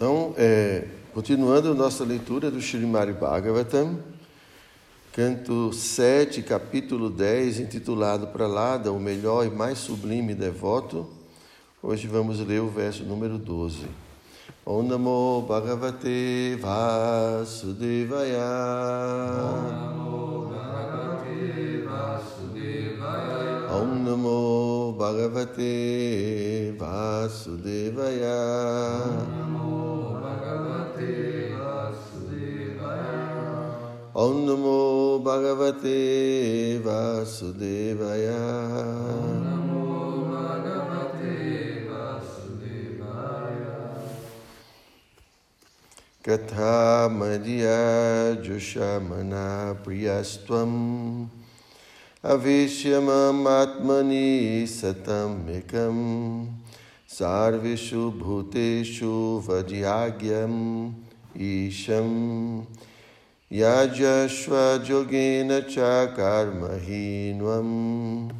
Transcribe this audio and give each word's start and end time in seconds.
Então, 0.00 0.32
é, 0.38 0.86
continuando 1.12 1.74
nossa 1.74 2.04
leitura 2.04 2.50
do 2.50 2.58
Srimad 2.58 3.12
Bhagavatam, 3.12 3.98
canto 5.12 5.74
7, 5.74 6.40
capítulo 6.40 7.10
10, 7.10 7.60
intitulado 7.60 8.28
Pralada, 8.28 8.90
o 8.92 8.98
melhor 8.98 9.44
e 9.46 9.50
mais 9.50 9.76
sublime 9.76 10.34
devoto. 10.34 11.06
Hoje 11.82 12.06
vamos 12.06 12.40
ler 12.40 12.62
o 12.62 12.68
verso 12.70 13.04
número 13.04 13.36
12. 13.36 13.84
Om 14.64 14.84
Namo 14.84 15.42
Bhagavate 15.46 16.56
Vasudevaya. 16.62 18.40
Om 19.52 19.68
Namo 19.68 20.48
Bhagavate 20.48 21.84
Vasudevaya. 21.84 23.68
Om 23.70 24.02
Namo 24.02 24.94
Bhagavate 24.98 26.74
Vasudevaya. 26.78 28.30
ॐ 34.20 34.22
नमो 34.22 35.18
भगवते 35.18 36.78
वासुदेवाय। 36.78 38.26
कथा 46.28 47.08
मयियाजुषमना 47.08 49.72
प्रियस्त्वम् 49.72 51.26
अविश्य 52.24 53.00
ममात्मनि 53.00 54.66
सतमेकं 54.70 55.96
सार्वेषु 57.08 58.10
भूतेषु 58.10 59.44
वज्याज्ञम् 59.48 60.92
ईशम्। 61.40 62.62
Vadhyagyam 63.50 64.26
Isham 64.26 64.78
Yajashva 64.78 64.78
Yogena 64.86 65.68
Chakarmahinvam. 65.68 68.30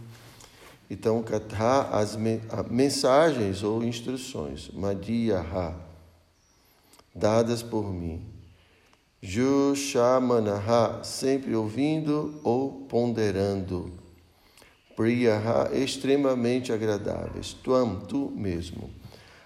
Então, 0.88 1.20
Katha, 1.22 1.88
as 1.92 2.16
mensagens 2.70 3.62
ou 3.62 3.84
instruções, 3.84 4.70
Madhyaha, 4.72 5.74
dadas 7.14 7.62
por 7.62 7.92
mim. 7.92 8.24
Jushamanaha, 9.22 11.04
sempre 11.04 11.54
ouvindo 11.54 12.40
ou 12.42 12.86
ponderando. 12.88 13.92
Priyaha, 14.96 15.68
extremamente 15.74 16.72
agradáveis. 16.72 17.52
Tuam, 17.52 18.00
tu 18.00 18.32
mesmo. 18.34 18.88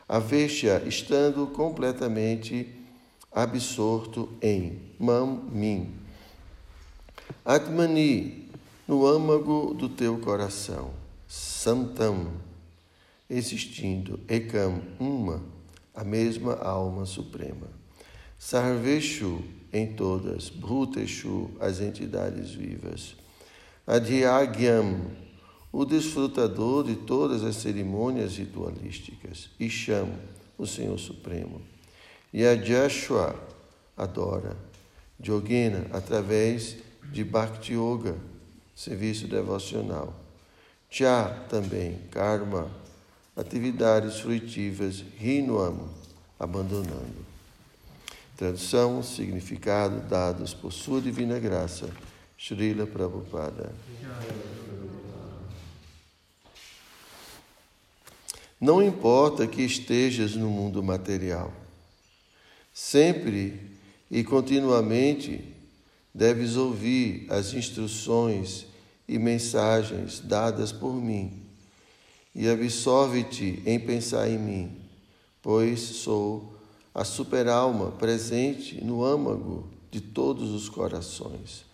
Aveshya, 0.09 0.81
estando 0.87 1.49
completamente 1.49 2.84
absorto 3.35 4.29
em 4.41 4.81
mam, 4.99 5.51
mim. 5.51 5.93
Atmani, 7.45 8.49
no 8.87 9.07
âmago 9.07 9.75
do 9.75 9.89
teu 9.89 10.19
coração. 10.19 10.93
Santam, 11.27 12.31
existindo. 13.29 14.21
Ekam, 14.29 14.81
uma, 15.01 15.43
a 15.93 16.05
mesma 16.05 16.55
alma 16.55 17.05
suprema. 17.05 17.67
Sarveshu, 18.39 19.43
em 19.73 19.95
todas. 19.95 20.49
Bhuteshu, 20.49 21.51
as 21.59 21.81
entidades 21.81 22.53
vivas. 22.53 23.17
Adhyagyam, 23.85 25.11
o 25.73 25.85
desfrutador 25.85 26.85
de 26.85 26.95
todas 26.95 27.43
as 27.43 27.57
cerimônias 27.57 28.37
ritualísticas. 28.37 29.51
Isham, 29.59 30.09
o 30.57 30.67
Senhor 30.67 30.99
Supremo. 30.99 31.74
Yajashwa 32.35 33.33
adora. 33.97 34.57
Yogena, 35.25 35.87
através 35.93 36.77
de 37.13 37.23
Bhakti 37.23 37.75
Yoga, 37.75 38.17
serviço 38.75 39.29
devocional. 39.29 40.13
Cha 40.91 41.29
também, 41.49 41.99
karma, 42.11 42.69
atividades 43.37 44.19
fruitivas, 44.19 45.05
rinuam, 45.17 45.89
abandonando. 46.39 47.25
Tradução, 48.37 49.01
significado 49.01 50.01
dados 50.09 50.53
por 50.53 50.73
sua 50.73 51.01
divina 51.01 51.39
graça, 51.39 51.89
Srila 52.37 52.85
Prabhupada. 52.85 53.73
Não 58.61 58.83
importa 58.83 59.47
que 59.47 59.63
estejas 59.63 60.35
no 60.35 60.49
mundo 60.49 60.83
material 60.83 61.64
Sempre 62.75 63.71
e 64.11 64.25
continuamente 64.25 65.55
deves 66.13 66.57
ouvir 66.57 67.25
as 67.31 67.55
instruções 67.55 68.67
e 69.07 69.17
mensagens 69.17 70.19
dadas 70.19 70.73
por 70.73 70.93
mim, 70.93 71.41
e 72.35 72.49
absorve-te 72.49 73.63
em 73.65 73.79
pensar 73.79 74.29
em 74.29 74.39
mim, 74.39 74.77
pois 75.41 75.79
sou 75.79 76.59
a 76.93 77.05
superalma 77.05 77.93
presente 77.93 78.83
no 78.83 79.05
âmago 79.05 79.71
de 79.89 80.01
todos 80.01 80.51
os 80.51 80.69
corações. 80.69 81.65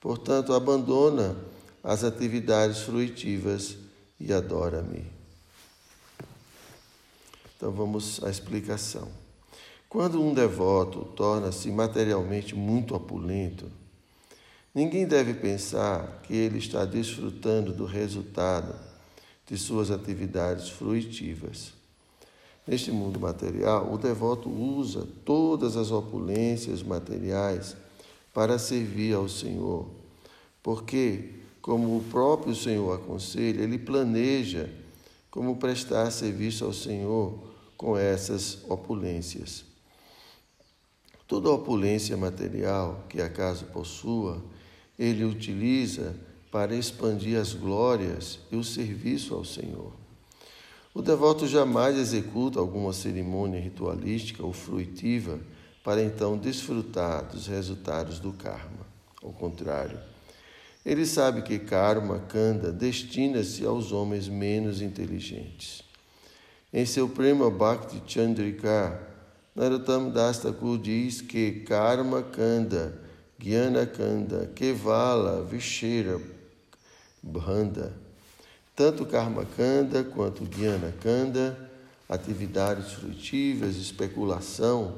Portanto, 0.00 0.52
abandona 0.52 1.36
as 1.82 2.04
atividades 2.04 2.82
fruitivas 2.82 3.76
e 4.20 4.32
adora-me. 4.32 5.04
Então 7.56 7.72
vamos 7.72 8.22
à 8.22 8.30
explicação. 8.30 9.23
Quando 9.94 10.20
um 10.20 10.34
devoto 10.34 11.04
torna-se 11.14 11.70
materialmente 11.70 12.52
muito 12.52 12.96
opulento, 12.96 13.70
ninguém 14.74 15.06
deve 15.06 15.34
pensar 15.34 16.20
que 16.24 16.34
ele 16.34 16.58
está 16.58 16.84
desfrutando 16.84 17.72
do 17.72 17.84
resultado 17.84 18.74
de 19.46 19.56
suas 19.56 19.92
atividades 19.92 20.68
fruitivas. 20.68 21.74
Neste 22.66 22.90
mundo 22.90 23.20
material, 23.20 23.94
o 23.94 23.96
devoto 23.96 24.50
usa 24.50 25.06
todas 25.24 25.76
as 25.76 25.92
opulências 25.92 26.82
materiais 26.82 27.76
para 28.32 28.58
servir 28.58 29.14
ao 29.14 29.28
Senhor, 29.28 29.86
porque, 30.60 31.34
como 31.62 31.96
o 31.96 32.02
próprio 32.10 32.56
Senhor 32.56 32.92
aconselha, 32.96 33.62
ele 33.62 33.78
planeja 33.78 34.68
como 35.30 35.54
prestar 35.54 36.10
serviço 36.10 36.64
ao 36.64 36.72
Senhor 36.72 37.38
com 37.76 37.96
essas 37.96 38.58
opulências. 38.68 39.72
Toda 41.26 41.50
opulência 41.50 42.16
material 42.16 43.04
que 43.08 43.20
acaso 43.20 43.64
possua, 43.66 44.42
ele 44.98 45.24
utiliza 45.24 46.14
para 46.50 46.74
expandir 46.74 47.38
as 47.38 47.52
glórias 47.52 48.38
e 48.52 48.56
o 48.56 48.62
serviço 48.62 49.34
ao 49.34 49.44
Senhor. 49.44 49.92
O 50.94 51.02
devoto 51.02 51.48
jamais 51.48 51.98
executa 51.98 52.60
alguma 52.60 52.92
cerimônia 52.92 53.60
ritualística 53.60 54.44
ou 54.44 54.52
fruitiva 54.52 55.40
para 55.82 56.02
então 56.02 56.38
desfrutar 56.38 57.24
dos 57.24 57.48
resultados 57.48 58.20
do 58.20 58.32
karma. 58.32 58.86
Ao 59.22 59.32
contrário, 59.32 59.98
ele 60.86 61.04
sabe 61.04 61.42
que 61.42 61.58
karma, 61.58 62.20
kanda, 62.20 62.70
destina-se 62.70 63.64
aos 63.64 63.90
homens 63.90 64.28
menos 64.28 64.80
inteligentes. 64.80 65.82
Em 66.72 66.86
seu 66.86 67.08
prêmio 67.08 67.50
Bhakti 67.50 68.02
Chandrika, 68.06 69.13
Narottam 69.54 70.10
Das 70.10 70.40
Thakur 70.40 70.78
diz 70.78 71.20
que 71.20 71.60
Karma 71.60 72.22
Kanda, 72.22 73.00
Jnana 73.38 73.86
Kanda, 73.86 74.50
Kevala, 74.52 75.44
Vishera, 75.44 76.20
Bhanda, 77.22 77.92
tanto 78.74 79.06
Karma 79.06 79.44
Kanda 79.44 80.02
quanto 80.02 80.44
Jnana 80.44 80.92
Kanda, 81.00 81.70
atividades 82.08 82.94
frutivas, 82.94 83.76
especulação 83.76 84.96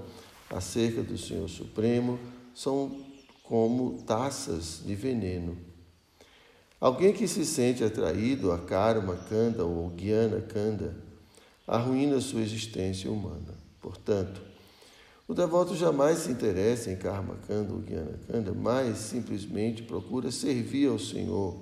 acerca 0.48 1.02
do 1.02 1.18
Senhor 1.18 1.48
Supremo, 1.50 2.18
são 2.54 3.04
como 3.42 4.02
taças 4.06 4.80
de 4.84 4.94
veneno. 4.94 5.58
Alguém 6.80 7.12
que 7.12 7.28
se 7.28 7.44
sente 7.44 7.84
atraído 7.84 8.50
a 8.52 8.58
Karma 8.58 9.16
Kanda 9.28 9.66
ou 9.66 9.92
Jnana 9.94 10.40
Kanda 10.40 10.96
arruína 11.66 12.22
sua 12.22 12.40
existência 12.40 13.10
humana. 13.10 13.54
Portanto, 13.80 14.45
o 15.28 15.34
devoto 15.34 15.74
jamais 15.74 16.18
se 16.18 16.30
interessa 16.30 16.90
em 16.90 16.96
Karma 16.96 17.36
Kanda 17.46 17.72
ou 17.72 17.82
Jnana 17.82 18.18
Kanda, 18.26 18.52
mas 18.52 18.98
simplesmente 18.98 19.82
procura 19.82 20.30
servir 20.30 20.88
ao 20.88 20.98
Senhor 20.98 21.56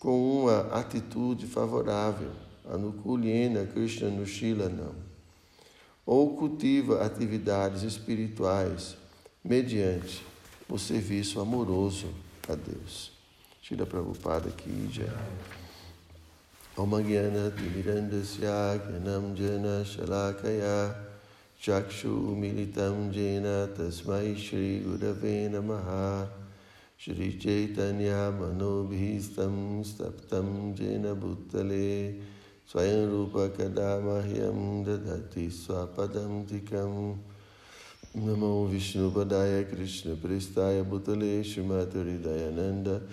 com 0.00 0.42
uma 0.42 0.62
atitude 0.74 1.46
favorável, 1.46 2.32
Anukulyena 2.68 3.66
Krishna 3.66 4.08
Nushilanam, 4.08 4.94
ou 6.04 6.36
cultiva 6.36 7.04
atividades 7.04 7.84
espirituais 7.84 8.96
mediante 9.44 10.24
o 10.68 10.76
serviço 10.76 11.40
amoroso 11.40 12.08
a 12.48 12.54
Deus. 12.56 13.12
Shila 13.62 13.86
Prabhupada 13.86 14.50
Ki 14.50 14.88
Jai. 14.90 15.06
Om 16.76 16.90
Jnana 17.02 17.50
Timirandasya 17.50 18.80
Jnanam 18.88 19.36
Jana 19.36 19.84
Shalakaya 19.84 21.01
चक्षुमिलितं 21.62 23.12
येन 23.12 23.74
तस्मै 23.76 24.34
श्रीगुरवे 24.34 25.48
नमः। 25.48 26.28
श्रीचैतन्यमनोभीष्टं 26.98 29.82
स्तप्तं 29.82 30.74
येन 30.74 31.14
भूतले 31.14 32.20
स्वयं 32.68 33.10
रूपकदा 33.10 34.00
मह्यं 34.00 34.84
ददति 34.84 35.50
स्वपदं 35.50 36.44
धिकम् 36.44 37.18
नमो 38.16 38.66
विष्णुपदाय 38.66 39.64
कृष्णप्रेष्ठाय 39.64 40.82
भूतले 40.82 41.44
श्रीमद्हृदयानन्द 41.44 43.08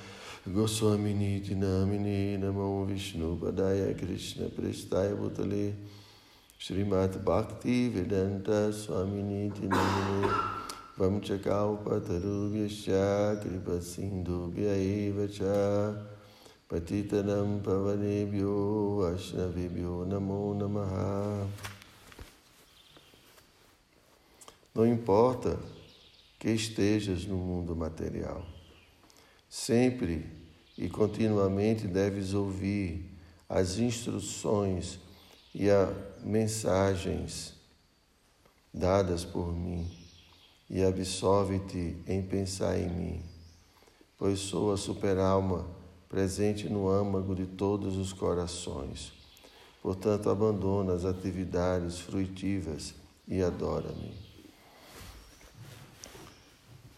गोस्वामिनीति 0.53 1.55
नामिने। 1.55 2.37
नमो 2.37 2.85
विष्णुपदाय 2.85 3.93
कृष्णप्रेष्ठाय 3.93 5.13
भूतले 5.13 5.98
Srimad 6.59 7.23
Bhakti 7.23 7.87
Vedanta 7.87 8.69
Swamini 8.69 9.49
Tinamini 9.49 10.27
Vamchakalpatarubhyascha 10.97 13.39
Kripa 13.41 13.79
Sindhubhya 13.79 14.75
Eva 14.75 15.25
Cha 15.29 15.95
Patitanam 16.67 17.61
Pavanebhyo 17.61 18.97
Vaishnavibhyo 18.97 20.05
Namo 20.05 20.53
Namaha 20.53 21.47
Não 24.75 24.85
importa 24.85 25.57
que 26.37 26.49
estejas 26.49 27.25
no 27.25 27.37
mundo 27.37 27.73
material. 27.73 28.45
Sempre 29.49 30.25
e 30.77 30.89
continuamente 30.89 31.87
deves 31.87 32.33
ouvir 32.33 33.17
as 33.47 33.79
instruções 33.79 34.99
e 35.53 35.69
a 35.69 35.91
mensagens 36.23 37.53
dadas 38.73 39.25
por 39.25 39.53
mim 39.53 39.89
e 40.69 40.83
absolve-te 40.83 41.97
em 42.07 42.21
pensar 42.21 42.77
em 42.77 42.89
mim, 42.89 43.23
pois 44.17 44.39
sou 44.39 44.71
a 44.71 44.77
superalma 44.77 45.65
presente 46.07 46.69
no 46.69 46.89
âmago 46.89 47.35
de 47.35 47.45
todos 47.45 47.97
os 47.97 48.13
corações. 48.13 49.11
Portanto, 49.81 50.29
abandona 50.29 50.93
as 50.93 51.05
atividades 51.05 51.99
fruitivas 51.99 52.93
e 53.27 53.41
adora-me. 53.41 54.13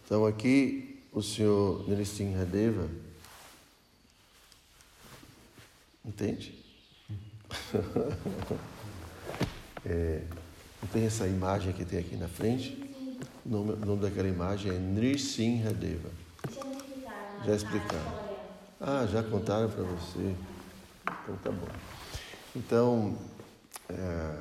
Então, 0.03 0.25
aqui 0.25 1.03
o 1.11 1.21
senhor 1.21 1.87
Nrisimhadeva, 1.87 2.89
entende? 6.03 6.57
é, 9.85 10.21
tem 10.91 11.05
essa 11.05 11.27
imagem 11.27 11.73
que 11.73 11.85
tem 11.85 11.99
aqui 11.99 12.15
na 12.15 12.27
frente? 12.27 12.77
O 13.45 13.49
nome, 13.49 13.73
o 13.73 13.85
nome 13.85 14.01
daquela 14.01 14.27
imagem 14.27 14.71
é 14.71 14.77
Nrisimhadeva. 14.77 16.09
Já 17.45 17.55
explicaram. 17.55 18.31
Ah, 18.79 19.05
já 19.05 19.23
contaram 19.23 19.69
para 19.69 19.83
você? 19.83 20.35
Então 21.23 21.35
tá 21.43 21.51
bom. 21.51 21.67
Então, 22.55 23.17
é, 23.89 24.37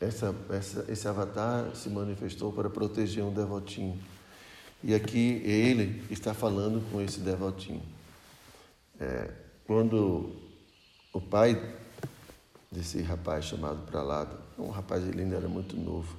essa, 0.00 0.34
essa, 0.50 0.84
esse 0.88 1.08
avatar 1.08 1.74
se 1.74 1.88
manifestou 1.88 2.52
para 2.52 2.70
proteger 2.70 3.24
um 3.24 3.32
devotinho. 3.32 3.98
E 4.82 4.94
aqui 4.94 5.42
ele 5.44 6.04
está 6.10 6.32
falando 6.32 6.82
com 6.90 7.00
esse 7.00 7.20
devotinho. 7.20 7.82
É, 9.00 9.30
quando 9.66 10.36
o 11.12 11.20
pai 11.20 11.74
desse 12.70 13.02
rapaz 13.02 13.44
chamado 13.44 13.84
Pralado, 13.86 14.47
um 14.66 14.70
rapaz 14.70 15.06
ele 15.06 15.22
ainda 15.22 15.36
era 15.36 15.48
muito 15.48 15.76
novo, 15.76 16.16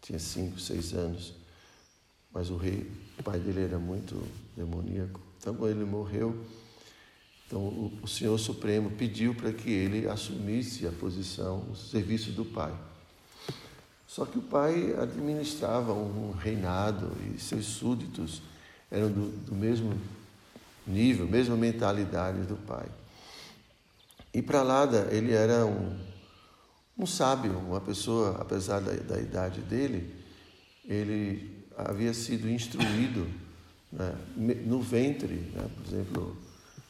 tinha 0.00 0.18
cinco, 0.18 0.58
seis 0.58 0.92
anos, 0.92 1.34
mas 2.32 2.50
o 2.50 2.56
rei, 2.56 2.90
o 3.18 3.22
pai 3.22 3.38
dele 3.38 3.64
era 3.64 3.78
muito 3.78 4.26
demoníaco. 4.56 5.20
Então 5.38 5.54
quando 5.54 5.70
ele 5.70 5.84
morreu, 5.84 6.44
então 7.46 7.60
o, 7.60 7.98
o 8.02 8.08
Senhor 8.08 8.38
Supremo 8.38 8.90
pediu 8.90 9.34
para 9.34 9.52
que 9.52 9.70
ele 9.70 10.08
assumisse 10.08 10.86
a 10.86 10.92
posição, 10.92 11.66
o 11.70 11.76
serviço 11.76 12.30
do 12.30 12.44
pai. 12.44 12.72
Só 14.06 14.24
que 14.24 14.38
o 14.38 14.42
pai 14.42 14.94
administrava 15.00 15.92
um 15.92 16.32
reinado 16.32 17.12
e 17.32 17.38
seus 17.38 17.66
súditos 17.66 18.42
eram 18.90 19.08
do, 19.08 19.30
do 19.46 19.54
mesmo 19.54 19.96
nível, 20.86 21.26
mesma 21.26 21.56
mentalidade 21.56 22.40
do 22.40 22.56
pai. 22.56 22.86
E 24.34 24.42
Pralada, 24.42 25.08
ele 25.12 25.32
era 25.32 25.64
um, 25.64 25.96
um 27.00 27.06
sábio, 27.06 27.52
uma 27.58 27.80
pessoa, 27.80 28.36
apesar 28.40 28.80
da, 28.80 28.92
da 28.92 29.20
idade 29.20 29.60
dele, 29.62 30.14
ele 30.84 31.64
havia 31.76 32.12
sido 32.12 32.48
instruído 32.48 33.26
né, 33.90 34.14
no 34.36 34.80
ventre, 34.80 35.34
né, 35.34 35.68
por 35.76 35.86
exemplo, 35.86 36.36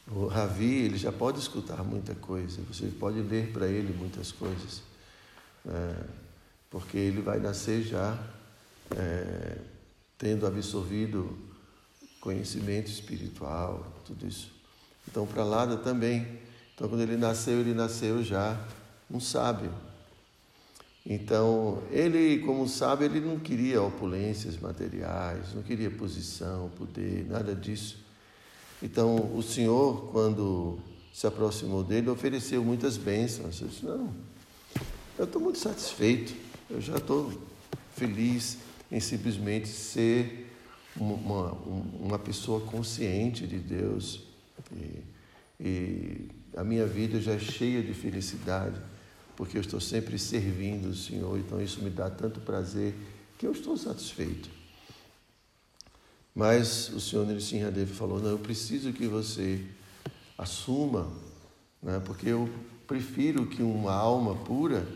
o 0.07 0.27
Ravi, 0.27 0.83
ele 0.83 0.97
já 0.97 1.11
pode 1.11 1.39
escutar 1.39 1.83
muita 1.83 2.13
coisa, 2.15 2.61
você 2.63 2.87
pode 2.87 3.21
ler 3.21 3.51
para 3.53 3.67
ele 3.67 3.93
muitas 3.93 4.31
coisas. 4.31 4.81
É, 5.65 5.95
porque 6.69 6.97
ele 6.97 7.21
vai 7.21 7.39
nascer 7.39 7.83
já 7.83 8.17
é, 8.95 9.57
tendo 10.17 10.45
absorvido 10.45 11.37
conhecimento 12.19 12.91
espiritual, 12.91 14.01
tudo 14.05 14.27
isso. 14.27 14.51
Então, 15.07 15.25
para 15.25 15.43
Lada 15.43 15.77
também. 15.77 16.39
Então, 16.75 16.89
quando 16.89 17.01
ele 17.01 17.17
nasceu, 17.17 17.59
ele 17.59 17.73
nasceu 17.73 18.23
já 18.23 18.59
um 19.09 19.19
sábio. 19.19 19.71
Então, 21.05 21.81
ele, 21.89 22.39
como 22.39 22.67
sábio, 22.67 23.05
ele 23.05 23.19
não 23.19 23.39
queria 23.39 23.81
opulências 23.81 24.57
materiais, 24.57 25.53
não 25.55 25.63
queria 25.63 25.89
posição, 25.89 26.69
poder, 26.77 27.25
nada 27.27 27.55
disso. 27.55 27.97
Então, 28.81 29.35
o 29.35 29.41
Senhor, 29.41 30.09
quando 30.11 30.79
se 31.13 31.27
aproximou 31.27 31.83
dele, 31.83 32.09
ofereceu 32.09 32.63
muitas 32.63 32.97
bênçãos. 32.97 33.61
Ele 33.61 33.69
disse, 33.69 33.85
não, 33.85 34.13
eu 35.17 35.25
estou 35.25 35.41
muito 35.41 35.59
satisfeito. 35.59 36.33
Eu 36.69 36.79
já 36.79 36.97
estou 36.97 37.31
feliz 37.95 38.59
em 38.91 38.99
simplesmente 38.99 39.67
ser 39.67 40.51
uma, 40.95 41.51
uma 41.99 42.19
pessoa 42.19 42.61
consciente 42.61 43.45
de 43.45 43.57
Deus. 43.57 44.23
E, 44.75 45.03
e 45.59 46.29
a 46.55 46.63
minha 46.63 46.85
vida 46.85 47.19
já 47.19 47.33
é 47.33 47.39
cheia 47.39 47.81
de 47.81 47.93
felicidade, 47.93 48.79
porque 49.41 49.57
eu 49.57 49.61
estou 49.61 49.81
sempre 49.81 50.19
servindo 50.19 50.89
o 50.89 50.95
Senhor, 50.95 51.35
então 51.39 51.59
isso 51.59 51.81
me 51.81 51.89
dá 51.89 52.11
tanto 52.11 52.39
prazer 52.41 52.93
que 53.39 53.47
eu 53.47 53.51
estou 53.51 53.75
satisfeito. 53.75 54.51
Mas 56.35 56.89
o 56.89 56.99
Senhor 56.99 57.25
Nrisimhadev 57.25 57.89
falou, 57.89 58.19
não, 58.19 58.29
eu 58.29 58.37
preciso 58.37 58.93
que 58.93 59.07
você 59.07 59.65
assuma, 60.37 61.11
né, 61.81 61.99
porque 62.05 62.29
eu 62.29 62.47
prefiro 62.85 63.47
que 63.47 63.63
uma 63.63 63.91
alma 63.91 64.35
pura 64.35 64.87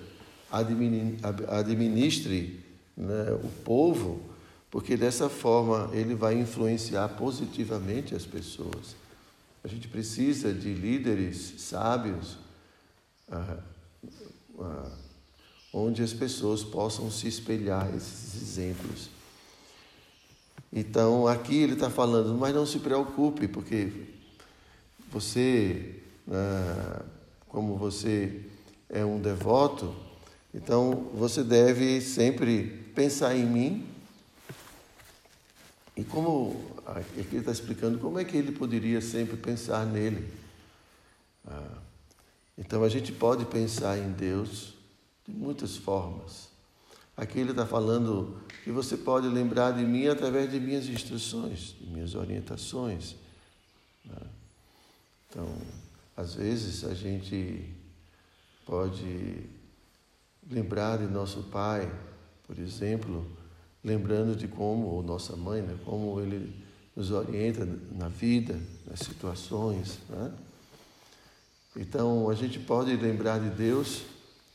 administre 1.49 2.63
né, 2.95 3.31
o 3.43 3.49
povo, 3.63 4.21
porque 4.69 4.95
dessa 4.95 5.27
forma 5.27 5.89
ele 5.91 6.13
vai 6.13 6.39
influenciar 6.39 7.09
positivamente 7.17 8.13
as 8.13 8.27
pessoas. 8.27 8.95
A 9.63 9.67
gente 9.67 9.87
precisa 9.87 10.53
de 10.53 10.71
líderes 10.71 11.55
sábios, 11.57 12.37
ah, 13.31 13.57
onde 15.73 16.01
as 16.01 16.13
pessoas 16.13 16.63
possam 16.63 17.11
se 17.11 17.27
espelhar 17.27 17.93
esses 17.95 18.41
exemplos. 18.41 19.09
Então, 20.71 21.27
aqui 21.27 21.55
ele 21.55 21.73
está 21.73 21.89
falando, 21.89 22.33
mas 22.35 22.53
não 22.53 22.65
se 22.65 22.79
preocupe, 22.79 23.47
porque 23.47 23.91
você, 25.11 26.01
ah, 26.29 27.03
como 27.47 27.77
você 27.77 28.41
é 28.89 29.03
um 29.05 29.19
devoto, 29.19 29.95
então 30.53 31.09
você 31.13 31.43
deve 31.43 32.01
sempre 32.01 32.67
pensar 32.95 33.35
em 33.35 33.45
mim. 33.45 33.87
E 35.97 36.03
como 36.03 36.73
aqui 36.85 37.27
ele 37.31 37.39
está 37.39 37.51
explicando 37.51 37.97
como 37.97 38.19
é 38.19 38.25
que 38.25 38.35
ele 38.35 38.51
poderia 38.51 39.01
sempre 39.01 39.37
pensar 39.37 39.85
nele. 39.85 40.29
Então 42.57 42.83
a 42.83 42.89
gente 42.89 43.11
pode 43.11 43.45
pensar 43.45 43.97
em 43.97 44.11
Deus 44.11 44.73
de 45.27 45.33
muitas 45.33 45.75
formas. 45.75 46.49
Aqui 47.17 47.39
ele 47.39 47.51
está 47.51 47.65
falando 47.65 48.41
que 48.63 48.71
você 48.71 48.97
pode 48.97 49.27
lembrar 49.27 49.71
de 49.71 49.83
mim 49.83 50.07
através 50.07 50.51
de 50.51 50.59
minhas 50.59 50.87
instruções, 50.87 51.75
de 51.79 51.87
minhas 51.87 52.13
orientações. 52.13 53.15
Né? 54.03 54.21
Então, 55.29 55.47
às 56.15 56.35
vezes 56.35 56.83
a 56.83 56.93
gente 56.93 57.73
pode 58.65 59.49
lembrar 60.49 60.97
de 60.97 61.05
nosso 61.05 61.43
pai, 61.43 61.91
por 62.45 62.59
exemplo, 62.59 63.25
lembrando 63.83 64.35
de 64.35 64.47
como, 64.47 64.87
ou 64.87 65.03
nossa 65.03 65.35
mãe, 65.35 65.61
né, 65.61 65.77
como 65.85 66.19
ele 66.19 66.53
nos 66.95 67.11
orienta 67.11 67.65
na 67.91 68.07
vida, 68.07 68.59
nas 68.85 68.99
situações. 68.99 69.99
Né? 70.09 70.33
Então, 71.77 72.29
a 72.29 72.33
gente 72.33 72.57
pode 72.57 72.95
lembrar 72.95 73.39
de 73.39 73.49
Deus, 73.49 74.03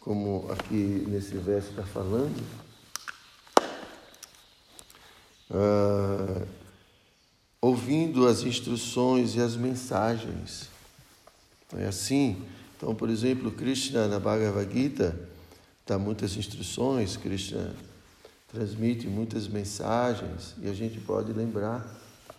como 0.00 0.50
aqui 0.50 1.04
nesse 1.06 1.36
verso 1.36 1.70
está 1.70 1.82
falando, 1.82 2.42
ah, 5.50 6.46
ouvindo 7.60 8.26
as 8.26 8.42
instruções 8.42 9.34
e 9.34 9.40
as 9.40 9.54
mensagens. 9.54 10.70
É 11.76 11.86
assim. 11.86 12.42
Então, 12.76 12.94
por 12.94 13.10
exemplo, 13.10 13.50
Krishna 13.50 14.08
na 14.08 14.18
Bhagavad 14.18 14.72
Gita 14.72 15.28
dá 15.86 15.98
muitas 15.98 16.36
instruções, 16.36 17.18
Krishna 17.18 17.74
transmite 18.48 19.06
muitas 19.06 19.46
mensagens 19.46 20.54
e 20.62 20.68
a 20.68 20.72
gente 20.72 20.98
pode 21.00 21.32
lembrar 21.32 21.86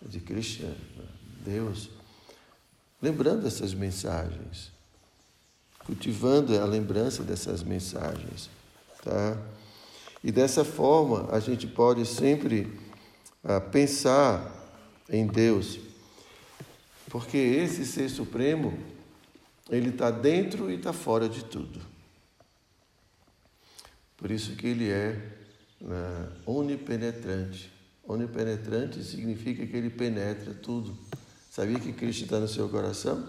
de 0.02 0.20
Krishna, 0.20 0.76
Deus, 1.46 1.90
lembrando 3.02 3.48
essas 3.48 3.74
mensagens, 3.74 4.72
cultivando 5.86 6.58
a 6.60 6.66
lembrança 6.66 7.24
dessas 7.24 7.64
mensagens, 7.64 8.50
tá? 9.04 9.38
E 10.24 10.32
dessa 10.32 10.64
forma 10.64 11.30
a 11.32 11.40
gente 11.40 11.66
pode 11.66 12.06
sempre 12.06 12.80
ah, 13.44 13.60
pensar 13.60 14.52
em 15.10 15.26
Deus, 15.26 15.80
porque 17.10 17.38
esse 17.38 17.86
Ser 17.86 18.10
Supremo 18.10 18.78
ele 19.70 19.90
está 19.90 20.12
dentro 20.12 20.70
e 20.70 20.76
está 20.76 20.94
fora 20.94 21.28
de 21.28 21.44
tudo. 21.46 21.82
Por 24.18 24.30
isso 24.30 24.56
que 24.56 24.68
ele 24.68 24.90
é 24.90 25.20
né, 25.82 26.30
onipenetrante. 26.46 27.72
Onipenetrante 28.04 29.04
significa 29.04 29.66
que 29.66 29.76
ele 29.76 29.90
penetra 29.90 30.54
tudo. 30.54 30.96
Sabia 31.52 31.78
que 31.82 31.92
Cristo 31.92 32.24
está 32.24 32.40
no 32.40 32.48
seu 32.48 32.70
coração? 32.70 33.28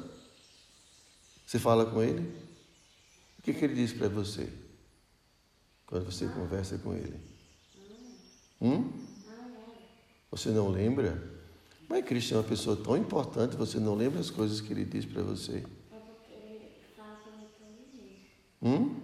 Você 1.45 1.59
fala 1.59 1.85
com 1.85 2.01
ele? 2.01 2.33
O 3.37 3.43
que, 3.43 3.53
que 3.53 3.65
ele 3.65 3.75
diz 3.75 3.93
para 3.93 4.09
você 4.09 4.49
quando 5.85 6.05
você 6.05 6.29
conversa 6.29 6.79
com 6.79 6.95
ele? 6.95 7.21
Hum? 8.61 8.93
Você 10.31 10.51
não 10.51 10.69
lembra? 10.69 11.21
Mas 11.89 12.05
Cristo 12.05 12.35
é 12.35 12.37
uma 12.37 12.45
pessoa 12.45 12.77
tão 12.77 12.97
importante, 12.97 13.57
você 13.57 13.81
não 13.81 13.97
lembra 13.97 14.21
as 14.21 14.31
coisas 14.31 14.61
que 14.61 14.73
ele 14.73 14.85
diz 14.85 15.05
para 15.05 15.25
você? 15.25 15.65
Hum? 18.63 19.01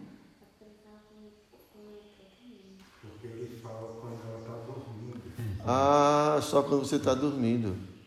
Porque 3.03 3.27
ele 3.27 3.61
fala 3.61 4.01
quando 4.01 4.21
ela 4.29 4.39
está 4.39 4.53
dormindo. 4.65 5.21
Ah, 5.67 6.39
só 6.41 6.63
quando 6.63 6.87
você 6.87 6.95
está 6.95 7.15
dormindo. 7.15 7.99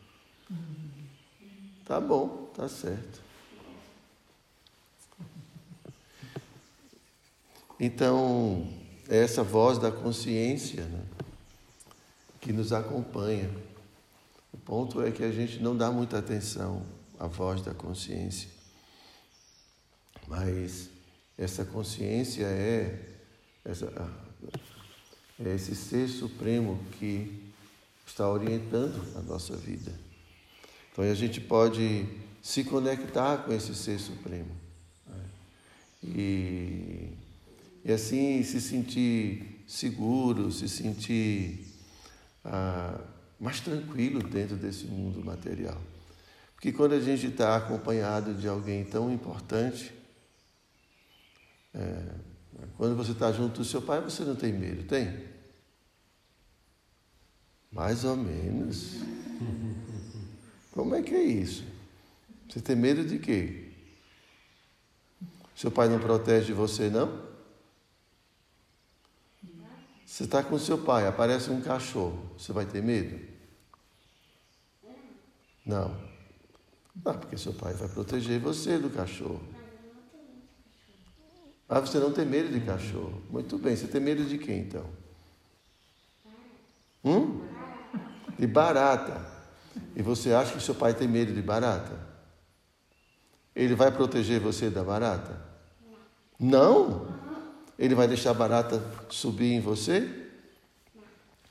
Tá 1.91 1.99
bom, 1.99 2.49
tá 2.55 2.69
certo. 2.69 3.21
Então, 7.77 8.65
é 9.09 9.17
essa 9.17 9.43
voz 9.43 9.77
da 9.77 9.91
consciência 9.91 10.85
né, 10.85 11.03
que 12.39 12.53
nos 12.53 12.71
acompanha. 12.71 13.51
O 14.53 14.57
ponto 14.57 15.03
é 15.03 15.11
que 15.11 15.21
a 15.21 15.33
gente 15.33 15.61
não 15.61 15.75
dá 15.75 15.91
muita 15.91 16.19
atenção 16.19 16.81
à 17.19 17.27
voz 17.27 17.61
da 17.61 17.73
consciência. 17.73 18.47
Mas 20.29 20.87
essa 21.37 21.65
consciência 21.65 22.45
é, 22.45 23.17
essa, 23.65 23.91
é 25.43 25.55
esse 25.55 25.75
ser 25.75 26.07
supremo 26.07 26.79
que 26.97 27.51
está 28.07 28.29
orientando 28.29 28.95
a 29.17 29.21
nossa 29.21 29.57
vida. 29.57 29.91
Então 30.91 31.05
a 31.05 31.13
gente 31.13 31.39
pode 31.39 32.05
se 32.41 32.63
conectar 32.63 33.37
com 33.37 33.53
esse 33.53 33.73
ser 33.73 33.99
supremo. 33.99 34.51
E, 36.03 37.13
e 37.85 37.91
assim 37.91 38.43
se 38.43 38.59
sentir 38.59 39.63
seguro, 39.67 40.51
se 40.51 40.67
sentir 40.67 41.65
ah, 42.43 42.99
mais 43.39 43.59
tranquilo 43.59 44.21
dentro 44.21 44.55
desse 44.55 44.85
mundo 44.85 45.23
material. 45.23 45.79
Porque 46.55 46.71
quando 46.71 46.93
a 46.93 46.99
gente 46.99 47.27
está 47.27 47.55
acompanhado 47.55 48.33
de 48.33 48.47
alguém 48.47 48.83
tão 48.83 49.11
importante, 49.11 49.91
é, 51.73 52.03
quando 52.77 52.95
você 52.95 53.13
está 53.13 53.31
junto 53.31 53.59
do 53.59 53.65
seu 53.65 53.81
pai, 53.81 54.01
você 54.01 54.23
não 54.23 54.35
tem 54.35 54.53
medo, 54.53 54.83
tem? 54.83 55.31
Mais 57.71 58.03
ou 58.03 58.15
menos. 58.17 58.97
Como 60.71 60.95
é 60.95 61.01
que 61.01 61.13
é 61.13 61.23
isso? 61.23 61.65
Você 62.49 62.61
tem 62.61 62.75
medo 62.75 63.03
de 63.05 63.19
quê? 63.19 63.71
Seu 65.55 65.69
pai 65.69 65.87
não 65.89 65.99
protege 65.99 66.53
você, 66.53 66.89
não? 66.89 67.29
Você 70.05 70.23
está 70.23 70.43
com 70.43 70.57
seu 70.59 70.77
pai, 70.77 71.07
aparece 71.07 71.49
um 71.49 71.61
cachorro, 71.61 72.31
você 72.37 72.51
vai 72.51 72.65
ter 72.65 72.81
medo? 72.81 73.17
Não. 75.65 75.95
Não, 77.05 77.17
porque 77.17 77.37
seu 77.37 77.53
pai 77.53 77.73
vai 77.73 77.87
proteger 77.87 78.39
você 78.39 78.77
do 78.77 78.89
cachorro. 78.89 79.41
Ah, 81.69 81.79
você 81.79 81.97
não 81.99 82.11
tem 82.11 82.25
medo 82.25 82.51
de 82.51 82.59
cachorro. 82.65 83.21
Muito 83.29 83.57
bem, 83.57 83.75
você 83.75 83.87
tem 83.87 84.01
medo 84.01 84.25
de 84.25 84.37
quem 84.37 84.59
então? 84.59 84.85
Hum? 87.05 87.47
De 88.37 88.45
barata. 88.45 89.30
E 89.95 90.01
você 90.01 90.33
acha 90.33 90.53
que 90.53 90.63
seu 90.63 90.75
pai 90.75 90.93
tem 90.93 91.07
medo 91.07 91.33
de 91.33 91.41
barata? 91.41 91.97
Ele 93.55 93.75
vai 93.75 93.91
proteger 93.91 94.39
você 94.39 94.69
da 94.69 94.83
barata? 94.83 95.39
Não? 96.39 97.07
Ele 97.77 97.95
vai 97.95 98.07
deixar 98.07 98.31
a 98.31 98.33
barata 98.33 98.81
subir 99.09 99.53
em 99.53 99.59
você? 99.59 100.29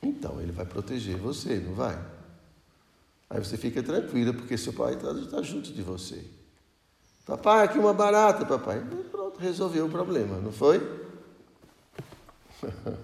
Então, 0.02 0.40
ele 0.40 0.52
vai 0.52 0.64
proteger 0.64 1.16
você, 1.16 1.56
não 1.56 1.74
vai? 1.74 1.98
Aí 3.28 3.38
você 3.38 3.56
fica 3.56 3.82
tranquila, 3.82 4.32
porque 4.32 4.56
seu 4.56 4.72
pai 4.72 4.94
está 4.94 5.14
tá 5.30 5.42
junto 5.42 5.72
de 5.72 5.82
você. 5.82 6.24
Papai, 7.26 7.64
aqui 7.64 7.78
uma 7.78 7.92
barata, 7.92 8.44
papai. 8.44 8.82
Pronto, 9.10 9.38
resolveu 9.38 9.86
o 9.86 9.90
problema, 9.90 10.38
não 10.38 10.50
foi? 10.50 10.80